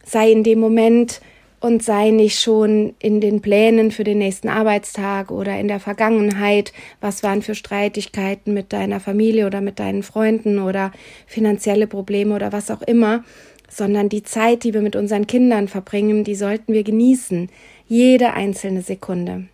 sei 0.03 0.31
in 0.31 0.43
dem 0.43 0.61
Moment 0.61 1.21
und 1.59 1.83
sei 1.83 2.11
nicht 2.11 2.39
schon 2.39 2.93
in 2.99 3.19
den 3.21 3.41
Plänen 3.41 3.91
für 3.91 4.03
den 4.03 4.19
nächsten 4.19 4.47
Arbeitstag 4.47 5.31
oder 5.31 5.59
in 5.59 5.67
der 5.67 5.79
Vergangenheit, 5.79 6.73
was 7.01 7.23
waren 7.23 7.41
für 7.41 7.55
Streitigkeiten 7.55 8.53
mit 8.53 8.71
deiner 8.71 8.99
Familie 8.99 9.45
oder 9.45 9.61
mit 9.61 9.79
deinen 9.79 10.03
Freunden 10.03 10.59
oder 10.59 10.91
finanzielle 11.27 11.87
Probleme 11.87 12.35
oder 12.35 12.51
was 12.51 12.71
auch 12.71 12.81
immer, 12.81 13.23
sondern 13.69 14.09
die 14.09 14.23
Zeit, 14.23 14.63
die 14.63 14.73
wir 14.73 14.81
mit 14.81 14.95
unseren 14.95 15.27
Kindern 15.27 15.67
verbringen, 15.67 16.23
die 16.23 16.35
sollten 16.35 16.73
wir 16.73 16.83
genießen, 16.83 17.49
jede 17.87 18.33
einzelne 18.33 18.81
Sekunde. 18.81 19.45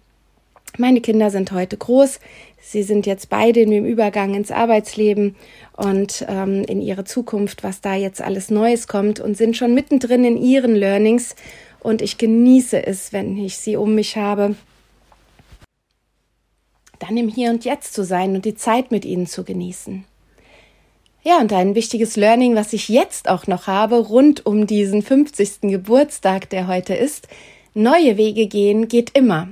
Meine 0.77 0.99
Kinder 0.99 1.29
sind 1.29 1.53
heute 1.53 1.77
groß, 1.77 2.19
sie 2.61 2.83
sind 2.83 3.05
jetzt 3.05 3.29
beide 3.29 3.61
in 3.61 3.71
dem 3.71 3.85
Übergang 3.85 4.33
ins 4.33 4.51
Arbeitsleben 4.51 5.35
und 5.77 6.25
ähm, 6.27 6.63
in 6.67 6.81
ihre 6.81 7.05
Zukunft, 7.05 7.63
was 7.63 7.79
da 7.79 7.95
jetzt 7.95 8.21
alles 8.21 8.51
Neues 8.51 8.87
kommt 8.87 9.19
und 9.21 9.37
sind 9.37 9.55
schon 9.55 9.73
mittendrin 9.73 10.25
in 10.25 10.37
ihren 10.37 10.75
Learnings 10.75 11.35
und 11.85 12.01
ich 12.01 12.17
genieße 12.17 12.85
es, 12.85 13.13
wenn 13.13 13.37
ich 13.37 13.57
sie 13.57 13.77
um 13.77 13.95
mich 13.95 14.17
habe, 14.17 14.55
dann 16.99 17.15
im 17.15 17.29
Hier 17.29 17.51
und 17.51 17.63
Jetzt 17.63 17.93
zu 17.93 18.03
sein 18.03 18.35
und 18.35 18.45
die 18.45 18.55
Zeit 18.55 18.91
mit 18.91 19.05
ihnen 19.05 19.27
zu 19.27 19.43
genießen. 19.43 20.03
Ja, 21.23 21.39
und 21.39 21.51
ein 21.53 21.75
wichtiges 21.75 22.15
Learning, 22.15 22.55
was 22.55 22.73
ich 22.73 22.89
jetzt 22.89 23.29
auch 23.29 23.47
noch 23.47 23.67
habe, 23.67 23.97
rund 23.97 24.45
um 24.45 24.67
diesen 24.67 25.01
50. 25.01 25.61
Geburtstag, 25.61 26.49
der 26.49 26.67
heute 26.67 26.93
ist, 26.93 27.27
neue 27.73 28.17
Wege 28.17 28.47
gehen 28.47 28.87
geht 28.87 29.17
immer. 29.17 29.47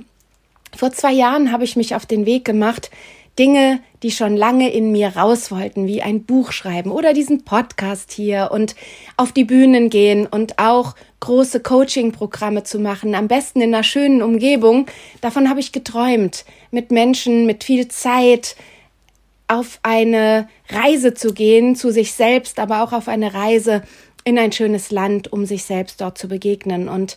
Vor 0.76 0.92
zwei 0.92 1.12
Jahren 1.12 1.52
habe 1.52 1.64
ich 1.64 1.76
mich 1.76 1.94
auf 1.94 2.06
den 2.06 2.26
Weg 2.26 2.44
gemacht, 2.44 2.90
Dinge, 3.38 3.80
die 4.02 4.12
schon 4.12 4.36
lange 4.36 4.72
in 4.72 4.92
mir 4.92 5.16
raus 5.16 5.50
wollten, 5.50 5.86
wie 5.86 6.02
ein 6.02 6.24
Buch 6.24 6.52
schreiben 6.52 6.92
oder 6.92 7.12
diesen 7.12 7.44
Podcast 7.44 8.12
hier 8.12 8.50
und 8.52 8.76
auf 9.16 9.32
die 9.32 9.44
Bühnen 9.44 9.90
gehen 9.90 10.26
und 10.26 10.58
auch 10.58 10.94
große 11.24 11.60
Coaching-Programme 11.60 12.64
zu 12.64 12.78
machen, 12.78 13.14
am 13.14 13.28
besten 13.28 13.62
in 13.62 13.74
einer 13.74 13.82
schönen 13.82 14.20
Umgebung. 14.20 14.86
Davon 15.22 15.48
habe 15.48 15.60
ich 15.60 15.72
geträumt, 15.72 16.44
mit 16.70 16.90
Menschen, 16.90 17.46
mit 17.46 17.64
viel 17.64 17.88
Zeit 17.88 18.56
auf 19.48 19.78
eine 19.82 20.48
Reise 20.68 21.14
zu 21.14 21.32
gehen, 21.32 21.76
zu 21.76 21.90
sich 21.90 22.12
selbst, 22.12 22.58
aber 22.58 22.82
auch 22.82 22.92
auf 22.92 23.08
eine 23.08 23.32
Reise 23.32 23.82
in 24.24 24.38
ein 24.38 24.52
schönes 24.52 24.90
Land, 24.90 25.32
um 25.32 25.46
sich 25.46 25.64
selbst 25.64 26.00
dort 26.00 26.18
zu 26.18 26.28
begegnen. 26.28 26.88
Und 26.88 27.16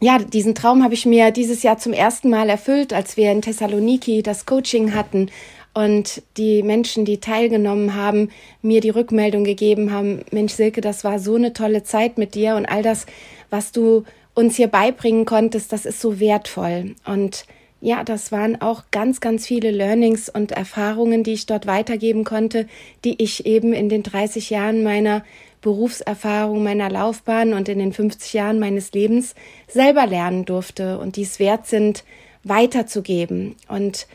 ja, 0.00 0.18
diesen 0.18 0.54
Traum 0.54 0.84
habe 0.84 0.94
ich 0.94 1.06
mir 1.06 1.30
dieses 1.30 1.62
Jahr 1.62 1.78
zum 1.78 1.92
ersten 1.94 2.28
Mal 2.28 2.50
erfüllt, 2.50 2.92
als 2.92 3.16
wir 3.16 3.32
in 3.32 3.42
Thessaloniki 3.42 4.22
das 4.22 4.44
Coaching 4.44 4.94
hatten 4.94 5.30
und 5.78 6.22
die 6.36 6.64
Menschen, 6.64 7.04
die 7.04 7.20
teilgenommen 7.20 7.94
haben, 7.94 8.30
mir 8.62 8.80
die 8.80 8.90
Rückmeldung 8.90 9.44
gegeben 9.44 9.92
haben, 9.92 10.22
Mensch 10.32 10.54
Silke, 10.54 10.80
das 10.80 11.04
war 11.04 11.20
so 11.20 11.36
eine 11.36 11.52
tolle 11.52 11.84
Zeit 11.84 12.18
mit 12.18 12.34
dir 12.34 12.56
und 12.56 12.66
all 12.66 12.82
das, 12.82 13.06
was 13.48 13.70
du 13.70 14.02
uns 14.34 14.56
hier 14.56 14.66
beibringen 14.66 15.24
konntest, 15.24 15.72
das 15.72 15.86
ist 15.86 16.00
so 16.00 16.18
wertvoll. 16.18 16.96
Und 17.06 17.46
ja, 17.80 18.02
das 18.02 18.32
waren 18.32 18.60
auch 18.60 18.86
ganz, 18.90 19.20
ganz 19.20 19.46
viele 19.46 19.70
Learnings 19.70 20.28
und 20.28 20.50
Erfahrungen, 20.50 21.22
die 21.22 21.34
ich 21.34 21.46
dort 21.46 21.68
weitergeben 21.68 22.24
konnte, 22.24 22.66
die 23.04 23.22
ich 23.22 23.46
eben 23.46 23.72
in 23.72 23.88
den 23.88 24.02
30 24.02 24.50
Jahren 24.50 24.82
meiner 24.82 25.24
Berufserfahrung, 25.60 26.60
meiner 26.60 26.90
Laufbahn 26.90 27.52
und 27.52 27.68
in 27.68 27.78
den 27.78 27.92
50 27.92 28.32
Jahren 28.32 28.58
meines 28.58 28.90
Lebens 28.90 29.36
selber 29.68 30.08
lernen 30.08 30.44
durfte 30.44 30.98
und 30.98 31.14
die 31.14 31.22
es 31.22 31.38
wert 31.38 31.68
sind, 31.68 32.02
weiterzugeben. 32.42 33.54
Und 33.68 34.08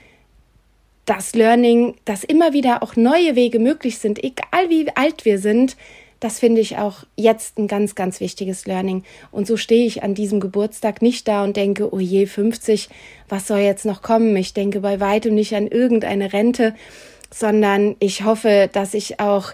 das 1.05 1.33
Learning, 1.33 1.95
dass 2.05 2.23
immer 2.23 2.53
wieder 2.53 2.81
auch 2.81 2.95
neue 2.95 3.35
Wege 3.35 3.59
möglich 3.59 3.97
sind, 3.97 4.23
egal 4.23 4.69
wie 4.69 4.87
alt 4.95 5.25
wir 5.25 5.39
sind, 5.39 5.75
das 6.23 6.39
finde 6.39 6.61
ich 6.61 6.77
auch 6.77 7.03
jetzt 7.17 7.57
ein 7.57 7.67
ganz, 7.67 7.95
ganz 7.95 8.21
wichtiges 8.21 8.65
Learning. 8.65 9.03
Und 9.29 9.45
so 9.45 9.57
stehe 9.57 9.85
ich 9.85 10.03
an 10.03 10.15
diesem 10.15 10.39
Geburtstag 10.39 11.01
nicht 11.01 11.27
da 11.27 11.43
und 11.43 11.57
denke, 11.57 11.93
oh 11.93 11.99
je, 11.99 12.27
50, 12.27 12.87
was 13.27 13.47
soll 13.47 13.59
jetzt 13.59 13.85
noch 13.85 14.01
kommen? 14.01 14.33
Ich 14.37 14.53
denke 14.53 14.79
bei 14.79 15.01
weitem 15.01 15.35
nicht 15.35 15.53
an 15.53 15.67
irgendeine 15.67 16.31
Rente, 16.31 16.75
sondern 17.29 17.97
ich 17.99 18.23
hoffe, 18.23 18.69
dass 18.71 18.93
ich 18.93 19.19
auch 19.19 19.51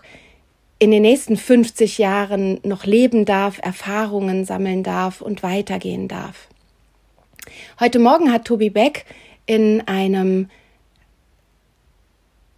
in 0.77 0.91
den 0.91 1.01
nächsten 1.01 1.37
50 1.37 1.97
Jahren 1.97 2.59
noch 2.63 2.85
leben 2.85 3.25
darf, 3.25 3.59
Erfahrungen 3.63 4.45
sammeln 4.45 4.83
darf 4.83 5.21
und 5.21 5.41
weitergehen 5.41 6.07
darf. 6.07 6.49
Heute 7.79 7.97
Morgen 7.97 8.31
hat 8.31 8.45
Tobi 8.45 8.69
Beck 8.69 9.05
in 9.47 9.81
einem 9.87 10.49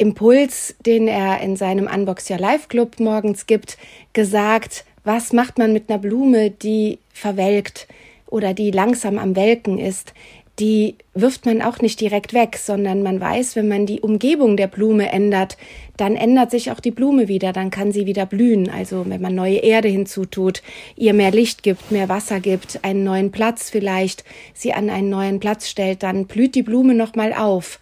Impuls, 0.01 0.75
den 0.85 1.07
er 1.07 1.41
in 1.41 1.55
seinem 1.55 1.87
Unbox 1.87 2.29
Your 2.29 2.39
Life 2.39 2.67
Club 2.67 2.99
morgens 2.99 3.45
gibt, 3.45 3.77
gesagt, 4.13 4.83
was 5.03 5.31
macht 5.31 5.57
man 5.57 5.73
mit 5.73 5.89
einer 5.89 5.99
Blume, 5.99 6.49
die 6.49 6.97
verwelkt 7.13 7.87
oder 8.27 8.53
die 8.53 8.71
langsam 8.71 9.19
am 9.19 9.35
Welken 9.35 9.77
ist? 9.77 10.13
die 10.59 10.95
wirft 11.15 11.45
man 11.45 11.61
auch 11.61 11.79
nicht 11.79 11.99
direkt 11.99 12.33
weg, 12.33 12.57
sondern 12.57 13.01
man 13.01 13.19
weiß, 13.19 13.55
wenn 13.55 13.67
man 13.67 13.87
die 13.87 14.01
Umgebung 14.01 14.57
der 14.57 14.67
Blume 14.67 15.11
ändert, 15.11 15.57
dann 15.97 16.15
ändert 16.15 16.51
sich 16.51 16.71
auch 16.71 16.79
die 16.79 16.91
Blume 16.91 17.27
wieder, 17.27 17.51
dann 17.51 17.71
kann 17.71 17.91
sie 17.91 18.05
wieder 18.05 18.27
blühen. 18.27 18.69
Also 18.69 19.05
wenn 19.07 19.21
man 19.21 19.33
neue 19.33 19.57
Erde 19.57 19.87
hinzutut, 19.87 20.61
ihr 20.95 21.13
mehr 21.13 21.31
Licht 21.31 21.63
gibt, 21.63 21.91
mehr 21.91 22.09
Wasser 22.09 22.39
gibt, 22.39 22.83
einen 22.83 23.03
neuen 23.03 23.31
Platz 23.31 23.71
vielleicht, 23.71 24.23
sie 24.53 24.73
an 24.73 24.91
einen 24.91 25.09
neuen 25.09 25.39
Platz 25.39 25.67
stellt, 25.67 26.03
dann 26.03 26.27
blüht 26.27 26.53
die 26.53 26.63
Blume 26.63 26.93
nochmal 26.93 27.33
auf. 27.33 27.79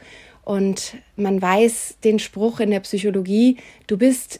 Und 0.49 0.95
man 1.15 1.39
weiß 1.39 1.97
den 2.03 2.17
Spruch 2.17 2.59
in 2.59 2.71
der 2.71 2.79
Psychologie, 2.79 3.57
du 3.85 3.99
bist 3.99 4.39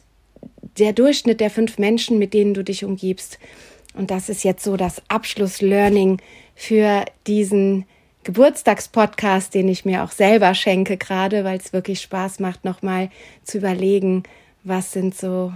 der 0.76 0.92
Durchschnitt 0.92 1.38
der 1.38 1.50
fünf 1.50 1.78
Menschen, 1.78 2.18
mit 2.18 2.34
denen 2.34 2.52
du 2.52 2.64
dich 2.64 2.84
umgibst. 2.84 3.38
Und 3.94 4.10
das 4.10 4.28
ist 4.28 4.42
jetzt 4.42 4.64
so 4.64 4.76
das 4.76 5.00
Abschlusslearning 5.06 6.20
für 6.56 7.04
diesen 7.28 7.84
Geburtstagspodcast, 8.24 9.54
den 9.54 9.68
ich 9.68 9.84
mir 9.84 10.02
auch 10.02 10.10
selber 10.10 10.52
schenke, 10.56 10.96
gerade 10.96 11.44
weil 11.44 11.58
es 11.58 11.72
wirklich 11.72 12.00
Spaß 12.00 12.40
macht, 12.40 12.64
nochmal 12.64 13.08
zu 13.44 13.58
überlegen, 13.58 14.24
was 14.64 14.90
sind 14.90 15.16
so 15.16 15.52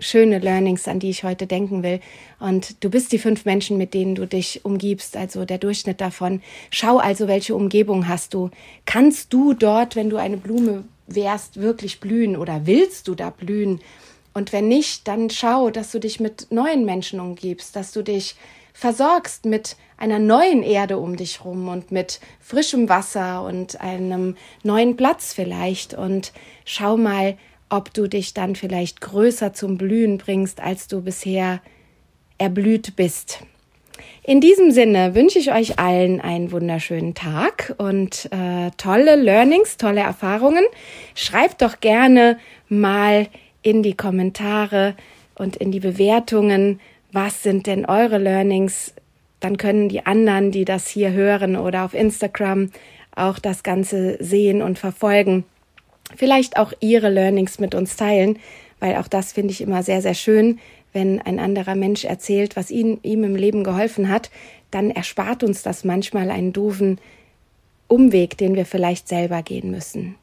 schöne 0.00 0.38
Learnings, 0.38 0.86
an 0.88 1.00
die 1.00 1.10
ich 1.10 1.24
heute 1.24 1.46
denken 1.46 1.82
will. 1.82 2.00
Und 2.38 2.82
du 2.84 2.90
bist 2.90 3.12
die 3.12 3.18
fünf 3.18 3.44
Menschen, 3.44 3.78
mit 3.78 3.94
denen 3.94 4.14
du 4.14 4.26
dich 4.26 4.64
umgibst, 4.64 5.16
also 5.16 5.44
der 5.44 5.58
Durchschnitt 5.58 6.00
davon. 6.00 6.42
Schau 6.70 6.98
also, 6.98 7.28
welche 7.28 7.54
Umgebung 7.54 8.08
hast 8.08 8.34
du. 8.34 8.50
Kannst 8.86 9.32
du 9.32 9.54
dort, 9.54 9.96
wenn 9.96 10.10
du 10.10 10.16
eine 10.16 10.36
Blume 10.36 10.84
wärst, 11.06 11.60
wirklich 11.60 12.00
blühen 12.00 12.36
oder 12.36 12.66
willst 12.66 13.08
du 13.08 13.14
da 13.14 13.30
blühen? 13.30 13.80
Und 14.34 14.52
wenn 14.52 14.68
nicht, 14.68 15.08
dann 15.08 15.30
schau, 15.30 15.70
dass 15.70 15.90
du 15.90 15.98
dich 15.98 16.20
mit 16.20 16.48
neuen 16.50 16.84
Menschen 16.84 17.18
umgibst, 17.18 17.74
dass 17.74 17.92
du 17.92 18.02
dich 18.02 18.36
versorgst 18.72 19.44
mit 19.44 19.76
einer 19.96 20.20
neuen 20.20 20.62
Erde 20.62 20.98
um 20.98 21.16
dich 21.16 21.44
rum 21.44 21.66
und 21.66 21.90
mit 21.90 22.20
frischem 22.40 22.88
Wasser 22.88 23.42
und 23.42 23.80
einem 23.80 24.36
neuen 24.62 24.96
Platz 24.96 25.32
vielleicht 25.32 25.94
und 25.94 26.32
schau 26.64 26.96
mal, 26.96 27.36
ob 27.70 27.92
du 27.92 28.06
dich 28.08 28.34
dann 28.34 28.56
vielleicht 28.56 29.00
größer 29.00 29.52
zum 29.52 29.78
Blühen 29.78 30.18
bringst, 30.18 30.60
als 30.60 30.88
du 30.88 31.02
bisher 31.02 31.60
erblüht 32.38 32.96
bist. 32.96 33.40
In 34.22 34.40
diesem 34.40 34.70
Sinne 34.70 35.14
wünsche 35.14 35.38
ich 35.38 35.52
euch 35.52 35.78
allen 35.78 36.20
einen 36.20 36.52
wunderschönen 36.52 37.14
Tag 37.14 37.74
und 37.78 38.28
äh, 38.30 38.70
tolle 38.76 39.16
Learnings, 39.16 39.76
tolle 39.76 40.00
Erfahrungen. 40.00 40.64
Schreibt 41.14 41.62
doch 41.62 41.80
gerne 41.80 42.38
mal 42.68 43.26
in 43.62 43.82
die 43.82 43.94
Kommentare 43.94 44.94
und 45.34 45.56
in 45.56 45.72
die 45.72 45.80
Bewertungen, 45.80 46.80
was 47.10 47.42
sind 47.42 47.66
denn 47.66 47.86
eure 47.86 48.18
Learnings? 48.18 48.92
Dann 49.40 49.56
können 49.56 49.88
die 49.88 50.04
anderen, 50.04 50.52
die 50.52 50.64
das 50.64 50.88
hier 50.88 51.12
hören 51.12 51.56
oder 51.56 51.84
auf 51.84 51.94
Instagram 51.94 52.70
auch 53.14 53.38
das 53.38 53.62
Ganze 53.62 54.22
sehen 54.22 54.62
und 54.62 54.78
verfolgen. 54.78 55.44
Vielleicht 56.16 56.56
auch 56.56 56.72
ihre 56.80 57.10
Learnings 57.10 57.58
mit 57.58 57.74
uns 57.74 57.96
teilen, 57.96 58.38
weil 58.80 58.96
auch 58.96 59.08
das 59.08 59.32
finde 59.32 59.52
ich 59.52 59.60
immer 59.60 59.82
sehr, 59.82 60.02
sehr 60.02 60.14
schön, 60.14 60.58
wenn 60.92 61.20
ein 61.20 61.38
anderer 61.38 61.74
Mensch 61.74 62.04
erzählt, 62.04 62.56
was 62.56 62.70
ihn, 62.70 62.98
ihm 63.02 63.24
im 63.24 63.36
Leben 63.36 63.62
geholfen 63.62 64.08
hat, 64.08 64.30
dann 64.70 64.90
erspart 64.90 65.42
uns 65.42 65.62
das 65.62 65.84
manchmal 65.84 66.30
einen 66.30 66.52
doofen 66.52 66.98
Umweg, 67.88 68.36
den 68.36 68.54
wir 68.54 68.66
vielleicht 68.66 69.08
selber 69.08 69.42
gehen 69.42 69.70
müssen. 69.70 70.16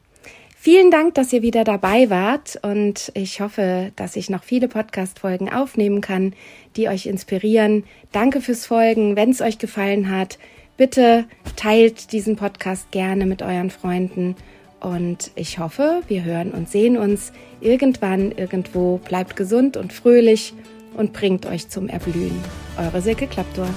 Vielen 0.58 0.90
Dank, 0.90 1.14
dass 1.14 1.32
ihr 1.32 1.42
wieder 1.42 1.62
dabei 1.62 2.10
wart 2.10 2.58
und 2.62 3.12
ich 3.14 3.40
hoffe, 3.40 3.92
dass 3.94 4.16
ich 4.16 4.30
noch 4.30 4.42
viele 4.42 4.66
Podcast-Folgen 4.66 5.52
aufnehmen 5.52 6.00
kann, 6.00 6.34
die 6.74 6.88
euch 6.88 7.06
inspirieren. 7.06 7.84
Danke 8.10 8.40
fürs 8.40 8.66
Folgen. 8.66 9.14
Wenn 9.14 9.30
es 9.30 9.40
euch 9.40 9.58
gefallen 9.58 10.10
hat, 10.10 10.38
bitte 10.76 11.26
teilt 11.54 12.10
diesen 12.10 12.34
Podcast 12.34 12.90
gerne 12.90 13.26
mit 13.26 13.42
euren 13.42 13.70
Freunden 13.70 14.34
und 14.80 15.30
ich 15.34 15.58
hoffe, 15.58 16.02
wir 16.08 16.24
hören 16.24 16.52
und 16.52 16.68
sehen 16.68 16.96
uns 16.96 17.32
irgendwann, 17.60 18.32
irgendwo. 18.32 18.98
Bleibt 18.98 19.36
gesund 19.36 19.76
und 19.76 19.92
fröhlich 19.92 20.54
und 20.96 21.12
bringt 21.12 21.46
euch 21.46 21.68
zum 21.68 21.88
Erblühen. 21.88 22.38
Eure 22.78 23.00
Silke 23.00 23.26
Klaptor. 23.26 23.68